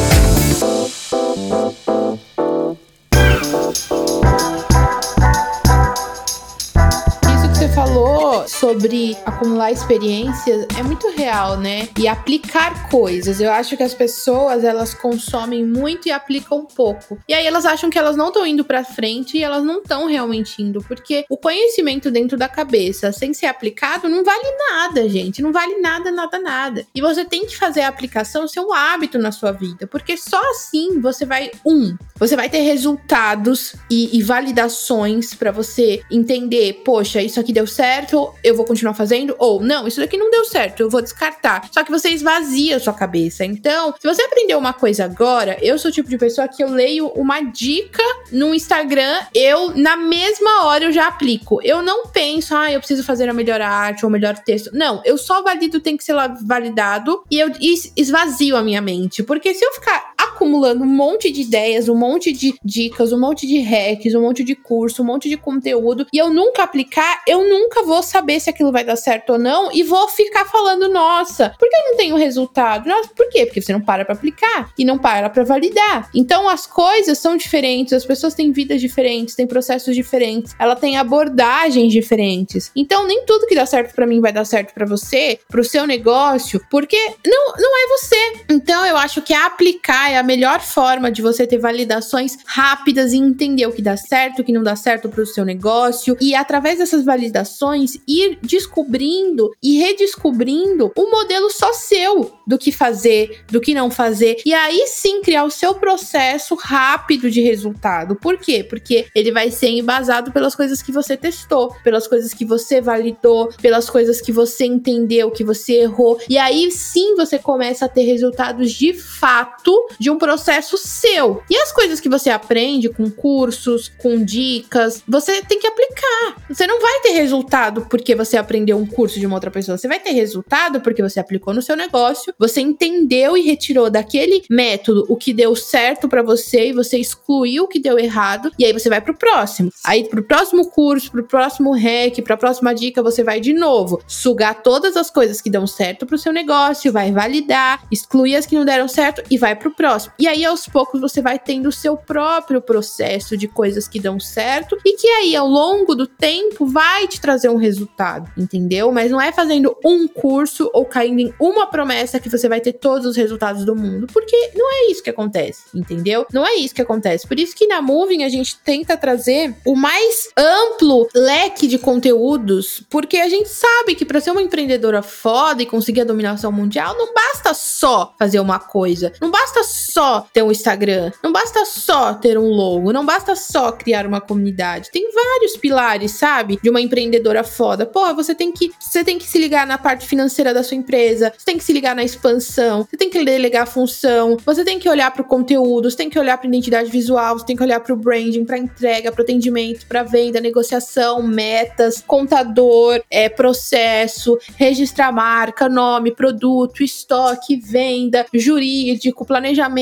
falou 7.75 8.32
sobre 8.49 9.17
acumular 9.25 9.73
experiências 9.73 10.67
é 10.79 10.83
muito 10.83 11.09
real, 11.11 11.59
né? 11.59 11.89
E 11.99 12.07
aplicar 12.07 12.89
coisas. 12.89 13.41
Eu 13.41 13.51
acho 13.51 13.77
que 13.77 13.83
as 13.83 13.95
pessoas, 13.95 14.65
elas 14.65 14.95
consomem 14.95 15.65
muito 15.65 16.09
e 16.09 16.13
aplicam 16.13 16.65
pouco. 16.65 17.19
E 17.29 17.35
aí 17.35 17.47
elas 17.47 17.67
acham 17.67 17.91
que 17.91 17.99
elas 17.99 18.17
não 18.17 18.29
estão 18.29 18.47
indo 18.47 18.65
para 18.65 18.85
frente 18.85 19.37
e 19.37 19.43
elas 19.43 19.65
não 19.65 19.79
estão 19.79 20.07
realmente 20.07 20.63
indo, 20.63 20.83
porque 20.83 21.25
o 21.29 21.37
conhecimento 21.37 22.11
dentro 22.11 22.37
da 22.37 22.49
cabeça, 22.49 23.13
sem 23.13 23.33
ser 23.35 23.47
aplicado, 23.47 24.09
não 24.09 24.25
vale 24.25 24.57
nada, 24.71 25.09
gente. 25.09 25.43
Não 25.43 25.53
vale 25.53 25.79
nada, 25.79 26.11
nada, 26.11 26.39
nada. 26.39 26.87
E 26.95 27.01
você 27.01 27.25
tem 27.25 27.47
que 27.47 27.57
fazer 27.57 27.83
a 27.83 27.89
aplicação 27.89 28.47
ser 28.47 28.61
um 28.61 28.73
hábito 28.73 29.19
na 29.19 29.33
sua 29.33 29.53
vida, 29.53 29.87
porque 29.87 30.17
só 30.17 30.41
assim 30.51 31.01
você 31.01 31.25
vai 31.25 31.51
um, 31.65 31.97
você 32.19 32.37
vai 32.37 32.49
ter 32.49 32.61
resultados 32.61 33.75
e, 33.91 34.17
e 34.17 34.23
validações 34.23 35.35
para 35.35 35.51
você 35.51 36.03
entender, 36.11 36.83
poxa, 36.85 37.23
isso 37.23 37.41
aqui 37.41 37.53
deu 37.53 37.67
certo, 37.67 38.32
eu 38.43 38.55
vou 38.55 38.65
continuar 38.65 38.95
fazendo, 38.95 39.35
ou 39.39 39.61
não, 39.61 39.87
isso 39.87 40.01
daqui 40.01 40.17
não 40.17 40.31
deu 40.31 40.45
certo, 40.45 40.81
eu 40.81 40.91
vou 40.91 41.03
descartar. 41.03 41.69
Só 41.71 41.85
que 41.85 41.91
você 41.91 42.11
esvazia 42.11 42.77
a 42.77 42.81
sua 42.81 42.93
cabeça. 42.93 43.45
Então, 43.45 43.95
se 43.99 44.07
você 44.07 44.23
aprendeu 44.23 44.59
uma 44.59 44.73
coisa 44.73 45.05
agora, 45.05 45.59
eu 45.61 45.79
sou 45.79 45.91
o 45.91 45.95
tipo 45.95 46.09
de 46.09 46.19
pessoa 46.19 46.49
que 46.49 46.63
eu 46.63 46.69
leio 46.69 47.09
uma 47.09 47.41
dica 47.41 48.03
no 48.31 48.55
Instagram, 48.55 49.19
eu 49.35 49.77
na 49.77 49.97
mesma 49.97 50.65
hora 50.65 50.85
eu 50.85 50.93
já 50.93 51.09
aplico. 51.09 51.61
Eu 51.63 51.83
não 51.83 52.07
penso, 52.07 52.55
ah, 52.55 52.71
eu 52.71 52.81
preciso 52.81 53.05
fazer 53.05 53.29
a 53.29 53.33
melhor 53.33 53.61
arte 53.61 54.05
ou 54.05 54.09
o 54.09 54.13
melhor 54.13 54.39
texto. 54.39 54.71
Não, 54.73 55.03
eu 55.05 55.17
só 55.17 55.43
valido 55.43 55.81
tem 55.81 55.97
que 55.97 56.05
ser 56.05 56.15
validado 56.43 57.23
e 57.31 57.39
eu 57.39 57.51
esvazio 57.97 58.57
a 58.57 58.63
minha 58.63 58.81
mente. 58.81 59.23
Porque 59.23 59.55
se 59.55 59.65
eu 59.65 59.73
ficar 59.73 60.12
acumulando 60.43 60.83
um 60.83 60.87
monte 60.87 61.31
de 61.31 61.43
ideias, 61.43 61.89
um 61.89 61.95
monte 61.95 62.33
de 62.33 62.55
dicas, 62.65 63.13
um 63.13 63.21
monte 63.21 63.47
de 63.47 63.61
hacks, 63.61 64.13
um 64.15 64.23
monte 64.23 64.43
de 64.43 64.57
curso, 64.57 65.03
um 65.03 65.05
monte 65.05 65.29
de 65.29 65.37
conteúdo 65.37 66.07
e 66.13 66.19
eu 66.19 66.31
nunca 66.31 66.65
aplicar, 66.65 67.23
eu 67.29 67.49
nunca 67.49 67.85
vou 67.85 68.03
saber 68.03 68.41
se 68.41 68.51
aquilo 68.51 68.73
vai 68.73 68.85
dar 68.85 68.97
certo 68.97 69.35
ou 69.35 69.39
não 69.39 69.71
e 69.73 69.85
vou 69.85 70.09
ficar 70.09 70.45
falando, 70.47 70.89
nossa, 70.89 71.55
por 71.59 71.69
que 71.69 71.77
eu 71.77 71.85
não 71.91 71.97
tenho 71.97 72.17
resultado? 72.17 72.89
Nossa, 72.89 73.11
por 73.15 73.29
quê? 73.31 73.47
Porque 73.47 73.63
você 73.63 73.73
não 73.73 73.81
para 73.81 74.05
para 74.05 74.15
aplicar 74.15 74.73
e 74.77 74.85
não 74.85 74.99
para 74.99 75.31
para 75.31 75.45
validar. 75.45 76.11
Então 76.13 76.49
as 76.49 76.67
coisas 76.67 77.19
são 77.19 77.37
diferentes, 77.37 77.93
as 77.93 78.05
pessoas 78.05 78.35
têm 78.35 78.51
vidas 78.51 78.81
diferentes, 78.81 79.37
têm 79.37 79.47
processos 79.47 79.95
diferentes, 79.95 80.57
ela 80.59 80.75
tem 80.75 80.97
abordagens 80.97 81.93
diferentes. 81.93 82.73
Então 82.75 83.07
nem 83.07 83.25
tudo 83.25 83.47
que 83.47 83.55
dá 83.55 83.65
certo 83.65 83.95
para 83.95 84.07
mim 84.07 84.21
vai 84.21 84.33
dar 84.33 84.45
certo 84.45 84.75
para 84.75 84.87
você, 84.87 85.39
pro 85.49 85.63
seu 85.63 85.87
negócio, 85.87 86.61
porque 86.69 86.99
não, 87.25 87.55
não 87.57 87.85
é 87.85 87.89
você. 87.89 88.45
Então 88.51 88.85
eu 88.85 88.97
acho 88.97 89.23
que 89.23 89.33
aplicar 89.33 90.11
é 90.11 90.19
a 90.19 90.32
melhor 90.33 90.61
forma 90.61 91.13
de 91.13 91.21
você 91.21 91.47
ter 91.47 91.59
validações 91.59 92.39
rápidas 92.47 93.13
e 93.13 93.19
entender 93.19 93.67
o 93.67 93.73
que 93.73 93.83
dá 93.83 93.99
certo, 93.99 94.41
o 94.41 94.45
que 94.45 94.53
não 94.53 94.63
dá 94.63 94.75
certo 94.75 95.11
pro 95.11 95.27
seu 95.27 95.45
negócio 95.45 96.17
e 96.19 96.35
através 96.35 96.79
dessas 96.79 97.05
validações 97.05 97.99
ir 98.09 98.39
descobrindo 98.41 99.51
e 99.63 99.79
redescobrindo 99.79 100.91
o 100.97 101.11
modelo 101.11 101.51
só 101.51 101.75
seu 101.75 102.33
do 102.47 102.57
que 102.57 102.73
fazer, 102.73 103.45
do 103.51 103.61
que 103.61 103.75
não 103.75 103.91
fazer 103.91 104.39
e 104.47 104.55
aí 104.55 104.87
sim 104.87 105.21
criar 105.21 105.45
o 105.45 105.51
seu 105.51 105.75
processo 105.75 106.55
rápido 106.55 107.31
de 107.31 107.43
resultado. 107.43 108.17
Por 108.17 108.39
quê? 108.39 108.65
Porque 108.65 109.07
ele 109.15 109.33
vai 109.33 109.51
ser 109.51 109.69
embasado 109.69 110.33
pelas 110.33 110.55
coisas 110.55 110.81
que 110.81 110.93
você 110.93 111.15
testou, 111.15 111.75
pelas 111.85 112.09
coisas 112.09 112.33
que 112.33 112.47
você 112.47 112.81
validou, 112.81 113.51
pelas 113.61 113.91
coisas 113.91 114.21
que 114.21 114.33
você 114.33 114.65
entendeu, 114.65 115.31
que 115.31 115.45
você 115.45 115.75
errou. 115.83 116.19
E 116.27 116.39
aí 116.39 116.71
sim 116.71 117.15
você 117.17 117.39
começa 117.39 117.85
a 117.85 117.89
ter 117.89 118.05
resultados 118.05 118.73
de 118.73 118.95
fato 118.95 119.73
de 119.99 120.11
um 120.13 120.19
processo 120.19 120.77
seu. 120.77 121.43
E 121.51 121.57
as 121.57 121.73
coisas 121.73 122.01
que 122.01 122.09
você 122.09 122.31
aprende 122.31 122.89
com 122.89 123.11
cursos, 123.11 123.91
com 123.99 124.23
dicas, 124.25 125.03
você 125.09 125.43
tem 125.43 125.59
que 125.59 125.67
aplicar. 125.67 126.37
Você 126.49 126.67
não 126.67 126.81
vai 126.81 127.01
ter 127.01 127.11
resultado 127.11 127.87
porque 127.89 128.15
você 128.15 128.37
aprendeu 128.37 128.77
um 128.77 128.87
curso 128.87 129.19
de 129.19 129.27
uma 129.27 129.37
outra 129.37 129.51
pessoa. 129.51 129.77
Você 129.77 129.89
vai 129.89 129.99
ter 129.99 130.13
resultado 130.13 130.81
porque 130.81 131.03
você 131.03 131.19
aplicou 131.19 131.55
no 131.55 131.63
seu 131.63 131.77
negócio, 131.77 132.35
você 132.39 132.61
entendeu 132.61 133.37
e 133.37 133.43
retirou 133.43 133.91
daquele 133.91 134.43
método 134.51 135.05
o 135.09 135.17
que 135.17 135.33
deu 135.33 135.55
certo 135.57 136.09
para 136.09 136.23
você 136.23 136.69
e 136.69 136.73
você 136.73 136.99
excluiu 136.99 137.65
o 137.65 137.69
que 137.69 137.81
deu 137.81 137.99
errado 137.99 138.51
e 138.59 138.65
aí 138.65 138.73
você 138.73 138.89
vai 138.89 139.01
pro 139.01 139.17
próximo. 139.17 139.71
Aí 139.85 140.05
pro 140.05 140.23
próximo 140.23 140.71
curso, 140.71 141.11
pro 141.11 141.25
próximo 141.25 141.73
hack, 141.73 142.21
pra 142.23 142.37
próxima 142.37 142.75
dica, 142.75 143.03
você 143.03 143.25
vai 143.25 143.41
de 143.41 143.53
novo 143.53 144.01
sugar 144.07 144.63
todas 144.63 144.97
as 144.97 145.11
coisas 145.11 145.41
que 145.41 145.51
dão 145.51 145.67
certo 145.67 146.07
pro 146.07 146.19
seu 146.19 146.33
negócio, 146.33 146.93
vai 146.93 147.13
validar, 147.13 147.85
excluir 147.91 148.37
as 148.37 148.47
que 148.47 148.55
não 148.55 148.65
deram 148.65 148.89
certo 148.89 149.23
e 149.31 149.39
vai 149.39 149.55
pro 149.55 149.71
próximo. 149.71 150.02
E 150.19 150.27
aí 150.27 150.45
aos 150.45 150.67
poucos 150.67 151.01
você 151.01 151.21
vai 151.21 151.39
tendo 151.39 151.69
o 151.69 151.73
seu 151.73 151.97
próprio 151.97 152.61
processo 152.61 153.37
de 153.37 153.49
coisas 153.49 153.89
que 153.89 154.01
dão 154.01 154.19
certo 154.19 154.79
e 154.85 154.97
que 154.97 155.09
aí 155.09 155.37
ao 155.37 155.47
longo 155.47 155.95
do 155.95 156.07
tempo 156.07 156.67
vai 156.67 157.07
te 157.07 157.21
trazer 157.21 157.49
um 157.49 157.57
resultado, 157.57 158.31
entendeu? 158.37 158.91
Mas 158.93 159.11
não 159.11 159.21
é 159.21 159.33
fazendo 159.33 159.77
um 159.85 160.09
curso 160.09 160.71
ou 160.73 160.85
caindo 160.85 161.21
em 161.21 161.35
uma 161.39 161.67
promessa 161.67 162.21
que 162.21 162.29
você 162.29 162.49
vai 162.49 162.61
ter 162.61 162.75
todos 162.75 163.07
os 163.07 163.17
resultados 163.17 163.65
do 163.65 163.75
mundo, 163.75 164.07
porque 164.13 164.51
não 164.55 164.71
é 164.71 164.91
isso 164.91 165.03
que 165.03 165.11
acontece, 165.11 165.65
entendeu? 165.75 166.27
Não 166.33 166.47
é 166.47 166.55
isso 166.55 166.75
que 166.75 166.83
acontece. 166.83 167.27
Por 167.27 167.39
isso 167.39 167.55
que 167.55 167.67
na 167.67 167.83
Moving 167.83 168.25
a 168.25 168.29
gente 168.29 168.59
tenta 168.59 168.97
trazer 168.97 169.55
o 169.65 169.75
mais 169.75 170.29
amplo 170.37 171.09
leque 171.15 171.67
de 171.67 171.79
conteúdos, 171.79 172.83
porque 172.89 173.19
a 173.19 173.29
gente 173.29 173.49
sabe 173.49 173.95
que 173.95 174.05
para 174.05 174.21
ser 174.21 174.31
uma 174.31 174.43
empreendedora 174.43 175.03
foda 175.03 175.63
e 175.63 175.67
conseguir 175.67 176.03
a 176.03 176.05
dominação 176.05 176.51
mundial, 176.51 176.97
não 176.97 177.13
basta 177.13 177.55
só 177.55 178.15
fazer 178.19 178.41
uma 178.41 178.59
coisa, 178.59 179.13
não 179.21 179.31
basta 179.31 179.63
só 179.63 179.92
ter 180.33 180.43
um 180.43 180.51
Instagram, 180.51 181.11
não 181.23 181.33
basta 181.33 181.65
só 181.65 182.15
ter 182.15 182.39
um 182.39 182.49
logo, 182.49 182.93
não 182.93 183.05
basta 183.05 183.35
só 183.35 183.73
criar 183.73 184.07
uma 184.07 184.21
comunidade. 184.21 184.91
Tem 184.91 185.11
vários 185.13 185.57
pilares, 185.57 186.13
sabe? 186.13 186.59
De 186.63 186.71
uma 186.71 186.81
empreendedora 186.81 187.45
foda. 187.45 187.87
Pô, 187.87 188.15
você 188.15 188.35
tem 188.35 188.53
que 188.53 188.71
você 188.79 189.05
tem 189.05 189.19
que 189.19 189.25
se 189.25 189.39
ligar 189.39 189.67
na 189.67 189.79
parte 189.79 190.07
financeira 190.07 190.55
da 190.55 190.63
sua 190.63 190.77
empresa, 190.77 191.33
você 191.37 191.45
tem 191.45 191.59
que 191.59 191.65
se 191.65 191.73
ligar 191.73 191.95
na 191.95 192.05
expansão, 192.05 192.87
você 192.89 192.97
tem 192.97 193.11
que 193.11 193.25
delegar 193.25 193.63
a 193.63 193.67
função, 193.67 194.37
você 194.45 194.65
tem 194.65 194.79
que 194.79 194.89
olhar 194.89 195.11
para 195.11 195.23
o 195.23 195.25
conteúdo, 195.25 195.91
você 195.91 195.97
tem 195.97 196.11
que 196.11 196.19
olhar 196.19 196.39
para 196.39 196.49
identidade 196.49 196.91
visual, 196.91 197.39
você 197.39 197.47
tem 197.47 197.57
que 197.57 197.63
olhar 197.63 197.81
para 197.81 197.93
o 197.93 197.97
branding, 197.97 198.45
para 198.45 198.59
entrega, 198.59 199.13
para 199.13 199.23
atendimento, 199.23 199.87
para 199.87 200.03
venda, 200.03 200.41
negociação, 200.41 201.23
metas, 201.23 202.03
contador, 202.07 203.03
é 203.11 203.29
processo, 203.29 204.39
registrar 204.57 205.13
marca, 205.13 205.69
nome, 205.69 206.15
produto, 206.15 206.83
estoque, 206.83 207.57
venda, 207.57 208.27
jurídico, 208.33 209.25
planejamento. 209.25 209.82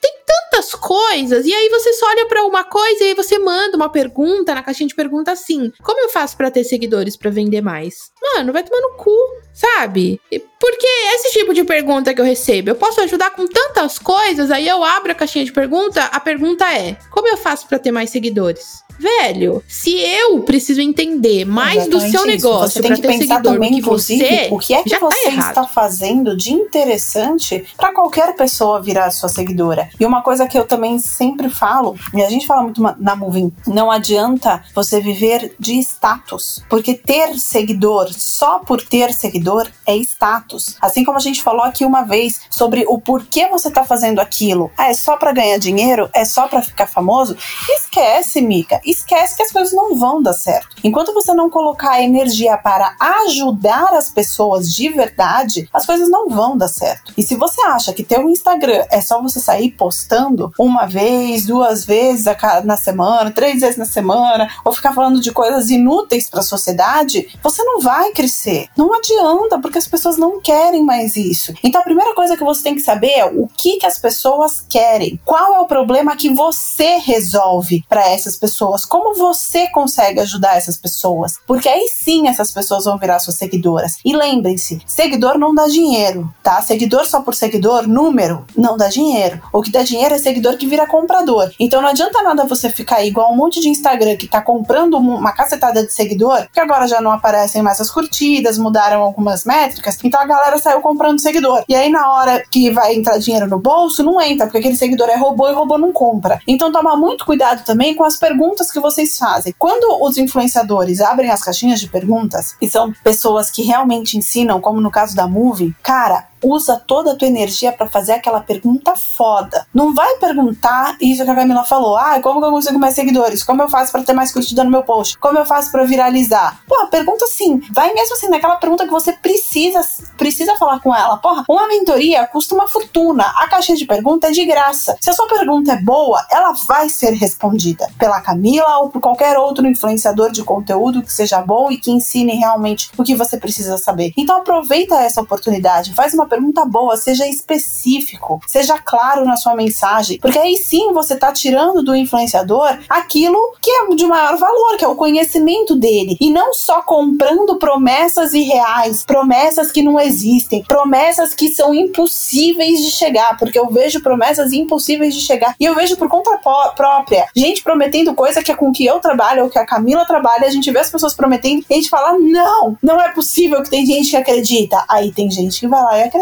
Tem 0.00 0.12
tantas 0.26 0.74
coisas 0.74 1.46
e 1.46 1.54
aí 1.54 1.68
você 1.68 1.92
só 1.94 2.06
olha 2.06 2.26
para 2.26 2.44
uma 2.44 2.64
coisa 2.64 3.04
e 3.04 3.08
aí 3.08 3.14
você 3.14 3.38
manda 3.38 3.76
uma 3.76 3.88
pergunta 3.88 4.54
na 4.54 4.62
caixinha 4.62 4.88
de 4.88 4.94
pergunta 4.94 5.32
assim: 5.32 5.72
"Como 5.82 6.00
eu 6.00 6.08
faço 6.08 6.36
para 6.36 6.50
ter 6.50 6.64
seguidores 6.64 7.16
para 7.16 7.30
vender 7.30 7.60
mais?". 7.60 8.10
Mano, 8.22 8.52
vai 8.52 8.62
tomar 8.62 8.80
no 8.80 8.96
cu, 8.96 9.14
sabe? 9.52 10.20
Porque 10.58 10.86
esse 11.14 11.32
tipo 11.32 11.54
de 11.54 11.64
pergunta 11.64 12.12
que 12.14 12.20
eu 12.20 12.24
recebo, 12.24 12.70
eu 12.70 12.74
posso 12.74 13.00
ajudar 13.00 13.30
com 13.30 13.46
tantas 13.46 13.98
coisas, 13.98 14.50
aí 14.50 14.68
eu 14.68 14.84
abro 14.84 15.12
a 15.12 15.14
caixinha 15.14 15.44
de 15.44 15.52
pergunta, 15.52 16.02
a 16.04 16.20
pergunta 16.20 16.64
é: 16.72 16.96
como 17.10 17.28
eu 17.28 17.36
faço 17.36 17.66
para 17.66 17.78
ter 17.78 17.90
mais 17.90 18.10
seguidores? 18.10 18.82
Velho, 19.00 19.64
se 19.66 19.98
eu 19.98 20.40
preciso 20.42 20.82
entender 20.82 21.46
mais 21.46 21.86
Exatamente 21.86 22.04
do 22.04 22.10
seu 22.10 22.26
negócio 22.26 22.82
para 22.82 22.98
ter 22.98 23.12
seguidor 23.16 23.54
também, 23.54 23.72
que 23.72 23.80
você, 23.80 24.48
o 24.50 24.58
que 24.58 24.74
é 24.74 24.82
que 24.82 24.90
tá 24.90 24.98
você 24.98 25.30
tá 25.30 25.38
está 25.38 25.64
fazendo 25.66 26.36
de 26.36 26.52
interessante 26.52 27.64
para 27.78 27.94
qualquer 27.94 28.34
pessoa 28.34 28.82
virar 28.82 29.10
sua 29.10 29.30
seguidora. 29.30 29.88
E 29.98 30.04
uma 30.04 30.20
coisa 30.20 30.46
que 30.46 30.58
eu 30.58 30.66
também 30.66 30.98
sempre 30.98 31.48
falo, 31.48 31.96
e 32.12 32.22
a 32.22 32.28
gente 32.28 32.46
fala 32.46 32.62
muito 32.62 32.82
na 32.98 33.16
Moving, 33.16 33.50
não 33.66 33.90
adianta 33.90 34.62
você 34.74 35.00
viver 35.00 35.54
de 35.58 35.78
status, 35.78 36.62
porque 36.68 36.92
ter 36.92 37.38
seguidor 37.38 38.12
só 38.12 38.58
por 38.58 38.82
ter 38.82 39.14
seguidor 39.14 39.66
é 39.86 39.96
status. 39.96 40.76
Assim 40.78 41.04
como 41.04 41.16
a 41.16 41.22
gente 41.22 41.42
falou 41.42 41.62
aqui 41.62 41.86
uma 41.86 42.02
vez 42.02 42.42
sobre 42.50 42.84
o 42.86 43.00
porquê 43.00 43.48
você 43.48 43.68
está 43.68 43.82
fazendo 43.82 44.20
aquilo. 44.20 44.70
Ah, 44.76 44.90
é 44.90 44.94
só 44.94 45.16
para 45.16 45.32
ganhar 45.32 45.56
dinheiro? 45.56 46.10
É 46.12 46.26
só 46.26 46.46
para 46.48 46.60
ficar 46.60 46.86
famoso? 46.86 47.34
Esquece, 47.66 48.42
Mica 48.42 48.78
esquece 48.90 49.36
que 49.36 49.42
as 49.42 49.52
coisas 49.52 49.72
não 49.72 49.94
vão 49.94 50.22
dar 50.22 50.32
certo. 50.32 50.76
Enquanto 50.82 51.14
você 51.14 51.32
não 51.34 51.50
colocar 51.50 52.02
energia 52.02 52.56
para 52.56 52.94
ajudar 53.26 53.94
as 53.94 54.10
pessoas 54.10 54.74
de 54.74 54.88
verdade, 54.88 55.68
as 55.72 55.86
coisas 55.86 56.08
não 56.08 56.28
vão 56.28 56.56
dar 56.56 56.68
certo. 56.68 57.12
E 57.16 57.22
se 57.22 57.36
você 57.36 57.60
acha 57.62 57.92
que 57.92 58.02
ter 58.02 58.18
um 58.18 58.28
Instagram 58.28 58.84
é 58.90 59.00
só 59.00 59.20
você 59.20 59.40
sair 59.40 59.70
postando 59.72 60.52
uma 60.58 60.86
vez, 60.86 61.46
duas 61.46 61.84
vezes 61.84 62.26
na 62.64 62.76
semana, 62.76 63.30
três 63.30 63.60
vezes 63.60 63.76
na 63.76 63.84
semana, 63.84 64.48
ou 64.64 64.72
ficar 64.72 64.92
falando 64.92 65.20
de 65.20 65.32
coisas 65.32 65.70
inúteis 65.70 66.28
para 66.28 66.40
a 66.40 66.44
sociedade, 66.44 67.28
você 67.42 67.62
não 67.62 67.80
vai 67.80 68.12
crescer. 68.12 68.68
Não 68.76 68.92
adianta, 68.94 69.58
porque 69.58 69.78
as 69.78 69.86
pessoas 69.86 70.16
não 70.16 70.40
querem 70.40 70.84
mais 70.84 71.16
isso. 71.16 71.52
Então 71.62 71.80
a 71.80 71.84
primeira 71.84 72.14
coisa 72.14 72.36
que 72.36 72.44
você 72.44 72.62
tem 72.62 72.74
que 72.74 72.80
saber 72.80 73.12
é 73.12 73.24
o 73.24 73.48
que, 73.48 73.78
que 73.78 73.86
as 73.86 73.98
pessoas 73.98 74.64
querem. 74.68 75.20
Qual 75.24 75.54
é 75.56 75.60
o 75.60 75.66
problema 75.66 76.16
que 76.16 76.30
você 76.30 76.96
resolve 76.96 77.84
para 77.88 78.08
essas 78.08 78.36
pessoas? 78.36 78.79
Pessoas, 78.80 78.84
como 78.84 79.14
você 79.14 79.68
consegue 79.68 80.20
ajudar 80.20 80.56
essas 80.56 80.76
pessoas? 80.76 81.38
Porque 81.46 81.68
aí 81.68 81.88
sim 81.88 82.28
essas 82.28 82.52
pessoas 82.52 82.84
vão 82.84 82.98
virar 82.98 83.18
suas 83.18 83.36
seguidoras. 83.36 83.98
E 84.04 84.14
lembrem-se, 84.14 84.80
seguidor 84.86 85.38
não 85.38 85.54
dá 85.54 85.66
dinheiro, 85.66 86.32
tá? 86.42 86.60
Seguidor 86.62 87.06
só 87.06 87.20
por 87.20 87.34
seguidor, 87.34 87.86
número, 87.86 88.44
não 88.56 88.76
dá 88.76 88.88
dinheiro. 88.88 89.40
O 89.52 89.62
que 89.62 89.70
dá 89.70 89.82
dinheiro 89.82 90.14
é 90.14 90.18
seguidor 90.18 90.56
que 90.56 90.66
vira 90.66 90.86
comprador. 90.86 91.50
Então 91.58 91.82
não 91.82 91.88
adianta 91.88 92.22
nada 92.22 92.44
você 92.44 92.70
ficar 92.70 93.04
igual 93.04 93.32
um 93.32 93.36
monte 93.36 93.60
de 93.60 93.68
Instagram 93.68 94.16
que 94.16 94.28
tá 94.28 94.40
comprando 94.40 94.96
uma 94.96 95.32
cacetada 95.32 95.84
de 95.84 95.92
seguidor, 95.92 96.46
que 96.52 96.60
agora 96.60 96.86
já 96.86 97.00
não 97.00 97.10
aparecem 97.10 97.62
mais 97.62 97.80
as 97.80 97.90
curtidas, 97.90 98.58
mudaram 98.58 99.02
algumas 99.02 99.44
métricas, 99.44 99.98
então 100.02 100.20
a 100.20 100.26
galera 100.26 100.58
saiu 100.58 100.80
comprando 100.80 101.20
seguidor. 101.20 101.64
E 101.68 101.74
aí 101.74 101.90
na 101.90 102.12
hora 102.12 102.42
que 102.50 102.70
vai 102.70 102.94
entrar 102.94 103.18
dinheiro 103.18 103.46
no 103.46 103.58
bolso, 103.58 104.02
não 104.02 104.20
entra, 104.20 104.46
porque 104.46 104.58
aquele 104.58 104.76
seguidor 104.76 105.08
é 105.08 105.16
robô 105.16 105.48
e 105.48 105.52
robô 105.52 105.78
não 105.78 105.92
compra. 105.92 106.40
Então 106.46 106.72
toma 106.72 106.96
muito 106.96 107.24
cuidado 107.24 107.64
também 107.64 107.94
com 107.94 108.04
as 108.04 108.16
perguntas 108.16 108.69
que 108.70 108.80
vocês 108.80 109.18
fazem. 109.18 109.54
Quando 109.58 110.02
os 110.02 110.16
influenciadores 110.16 111.00
abrem 111.00 111.30
as 111.30 111.42
caixinhas 111.42 111.80
de 111.80 111.88
perguntas, 111.88 112.54
e 112.60 112.68
são 112.68 112.92
pessoas 113.04 113.50
que 113.50 113.62
realmente 113.62 114.16
ensinam, 114.16 114.60
como 114.60 114.80
no 114.80 114.90
caso 114.90 115.14
da 115.14 115.26
Movie, 115.26 115.74
cara, 115.82 116.29
usa 116.42 116.82
toda 116.86 117.12
a 117.12 117.16
tua 117.16 117.28
energia 117.28 117.72
para 117.72 117.88
fazer 117.88 118.12
aquela 118.12 118.40
pergunta 118.40 118.94
foda. 118.96 119.66
Não 119.74 119.94
vai 119.94 120.16
perguntar 120.16 120.96
isso 121.00 121.24
que 121.24 121.30
a 121.30 121.34
Camila 121.34 121.64
falou. 121.64 121.96
Ah, 121.96 122.20
como 122.20 122.40
que 122.40 122.46
eu 122.46 122.50
consigo 122.50 122.78
mais 122.78 122.94
seguidores? 122.94 123.42
Como 123.42 123.62
eu 123.62 123.68
faço 123.68 123.92
para 123.92 124.02
ter 124.02 124.12
mais 124.12 124.32
curtida 124.32 124.64
no 124.64 124.70
meu 124.70 124.82
post? 124.82 125.18
Como 125.18 125.38
eu 125.38 125.46
faço 125.46 125.70
para 125.70 125.84
viralizar? 125.84 126.60
Pô, 126.66 126.86
pergunta 126.86 127.24
assim. 127.24 127.60
Vai 127.72 127.92
mesmo 127.92 128.14
assim 128.14 128.28
naquela 128.28 128.56
pergunta 128.56 128.84
que 128.84 128.92
você 128.92 129.12
precisa 129.12 129.80
precisa 130.16 130.56
falar 130.56 130.80
com 130.80 130.94
ela. 130.94 131.16
Porra, 131.16 131.44
uma 131.48 131.66
mentoria 131.66 132.26
custa 132.26 132.54
uma 132.54 132.68
fortuna. 132.68 133.24
A 133.36 133.48
caixinha 133.48 133.76
de 133.76 133.86
pergunta 133.86 134.28
é 134.28 134.30
de 134.30 134.44
graça. 134.44 134.96
Se 135.00 135.10
a 135.10 135.12
sua 135.12 135.26
pergunta 135.26 135.72
é 135.72 135.80
boa, 135.80 136.24
ela 136.30 136.52
vai 136.66 136.88
ser 136.88 137.12
respondida 137.12 137.88
pela 137.98 138.20
Camila 138.20 138.78
ou 138.78 138.90
por 138.90 139.00
qualquer 139.00 139.38
outro 139.38 139.66
influenciador 139.66 140.30
de 140.30 140.42
conteúdo 140.42 141.02
que 141.02 141.12
seja 141.12 141.40
bom 141.40 141.70
e 141.70 141.78
que 141.78 141.90
ensine 141.90 142.34
realmente 142.34 142.90
o 142.96 143.02
que 143.02 143.14
você 143.14 143.38
precisa 143.38 143.76
saber. 143.78 144.12
Então 144.16 144.38
aproveita 144.38 144.96
essa 144.96 145.20
oportunidade, 145.20 145.94
faz 145.94 146.14
uma 146.14 146.26
pergunta 146.30 146.64
boa, 146.64 146.96
seja 146.96 147.26
específico, 147.26 148.40
seja 148.46 148.78
claro 148.78 149.24
na 149.24 149.36
sua 149.36 149.54
mensagem, 149.54 150.18
porque 150.20 150.38
aí 150.38 150.56
sim 150.56 150.92
você 150.92 151.16
tá 151.16 151.32
tirando 151.32 151.82
do 151.82 151.94
influenciador 151.94 152.78
aquilo 152.88 153.38
que 153.60 153.70
é 153.70 153.94
de 153.94 154.06
maior 154.06 154.38
valor, 154.38 154.76
que 154.78 154.84
é 154.84 154.88
o 154.88 154.94
conhecimento 154.94 155.74
dele, 155.74 156.16
e 156.20 156.30
não 156.30 156.54
só 156.54 156.80
comprando 156.82 157.58
promessas 157.58 158.32
irreais, 158.32 159.04
promessas 159.04 159.72
que 159.72 159.82
não 159.82 159.98
existem, 159.98 160.62
promessas 160.62 161.34
que 161.34 161.48
são 161.48 161.74
impossíveis 161.74 162.78
de 162.80 162.90
chegar, 162.90 163.36
porque 163.36 163.58
eu 163.58 163.68
vejo 163.68 164.00
promessas 164.00 164.52
impossíveis 164.52 165.14
de 165.14 165.20
chegar, 165.20 165.56
e 165.58 165.64
eu 165.64 165.74
vejo 165.74 165.96
por 165.96 166.08
conta 166.08 166.38
própria, 166.76 167.26
gente 167.34 167.62
prometendo 167.62 168.14
coisa 168.14 168.42
que 168.42 168.52
é 168.52 168.54
com 168.54 168.72
que 168.72 168.86
eu 168.86 169.00
trabalho, 169.00 169.44
ou 169.44 169.50
que 169.50 169.58
a 169.58 169.66
Camila 169.66 170.06
trabalha, 170.06 170.46
a 170.46 170.50
gente 170.50 170.70
vê 170.70 170.78
as 170.78 170.90
pessoas 170.90 171.12
prometendo, 171.12 171.64
e 171.68 171.72
a 171.72 171.76
gente 171.76 171.90
fala, 171.90 172.16
não, 172.18 172.78
não 172.80 173.00
é 173.00 173.08
possível 173.08 173.62
que 173.62 173.70
tem 173.70 173.84
gente 173.84 174.10
que 174.10 174.16
acredita, 174.16 174.84
aí 174.88 175.10
tem 175.10 175.28
gente 175.28 175.58
que 175.58 175.66
vai 175.66 175.82
lá 175.82 175.98
e 175.98 176.02
acredita. 176.04 176.19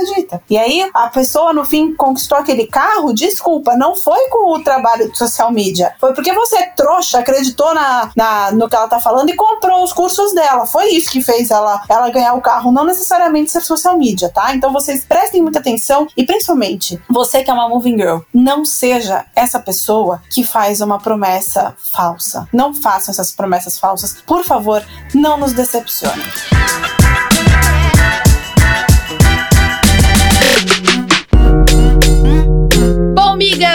E 0.48 0.56
aí 0.56 0.88
a 0.94 1.08
pessoa 1.08 1.52
no 1.52 1.64
fim 1.64 1.94
conquistou 1.94 2.38
aquele 2.38 2.66
carro, 2.66 3.12
desculpa, 3.12 3.76
não 3.76 3.94
foi 3.94 4.28
com 4.28 4.54
o 4.54 4.62
trabalho 4.62 5.10
de 5.10 5.18
social 5.18 5.50
media, 5.50 5.94
foi 6.00 6.14
porque 6.14 6.32
você 6.32 6.66
trouxa, 6.76 7.18
acreditou 7.18 7.74
na, 7.74 8.10
na, 8.16 8.52
no 8.52 8.68
que 8.68 8.76
ela 8.76 8.88
tá 8.88 9.00
falando 9.00 9.30
e 9.30 9.36
comprou 9.36 9.82
os 9.82 9.92
cursos 9.92 10.34
dela. 10.34 10.66
Foi 10.66 10.90
isso 10.90 11.10
que 11.10 11.22
fez 11.22 11.50
ela, 11.50 11.82
ela 11.88 12.10
ganhar 12.10 12.34
o 12.34 12.40
carro, 12.40 12.72
não 12.72 12.84
necessariamente 12.84 13.50
ser 13.50 13.60
social 13.60 13.96
media, 13.96 14.28
tá? 14.28 14.54
Então 14.54 14.72
vocês 14.72 15.04
prestem 15.04 15.42
muita 15.42 15.58
atenção 15.58 16.06
e 16.16 16.24
principalmente, 16.24 17.00
você 17.08 17.42
que 17.42 17.50
é 17.50 17.54
uma 17.54 17.68
moving 17.68 17.96
girl, 17.96 18.18
não 18.32 18.64
seja 18.64 19.24
essa 19.34 19.58
pessoa 19.58 20.22
que 20.30 20.44
faz 20.44 20.80
uma 20.80 20.98
promessa 20.98 21.76
falsa. 21.92 22.48
Não 22.52 22.74
façam 22.74 23.12
essas 23.12 23.32
promessas 23.32 23.78
falsas. 23.78 24.16
Por 24.26 24.44
favor, 24.44 24.84
não 25.14 25.36
nos 25.36 25.52
decepcionem. 25.52 26.24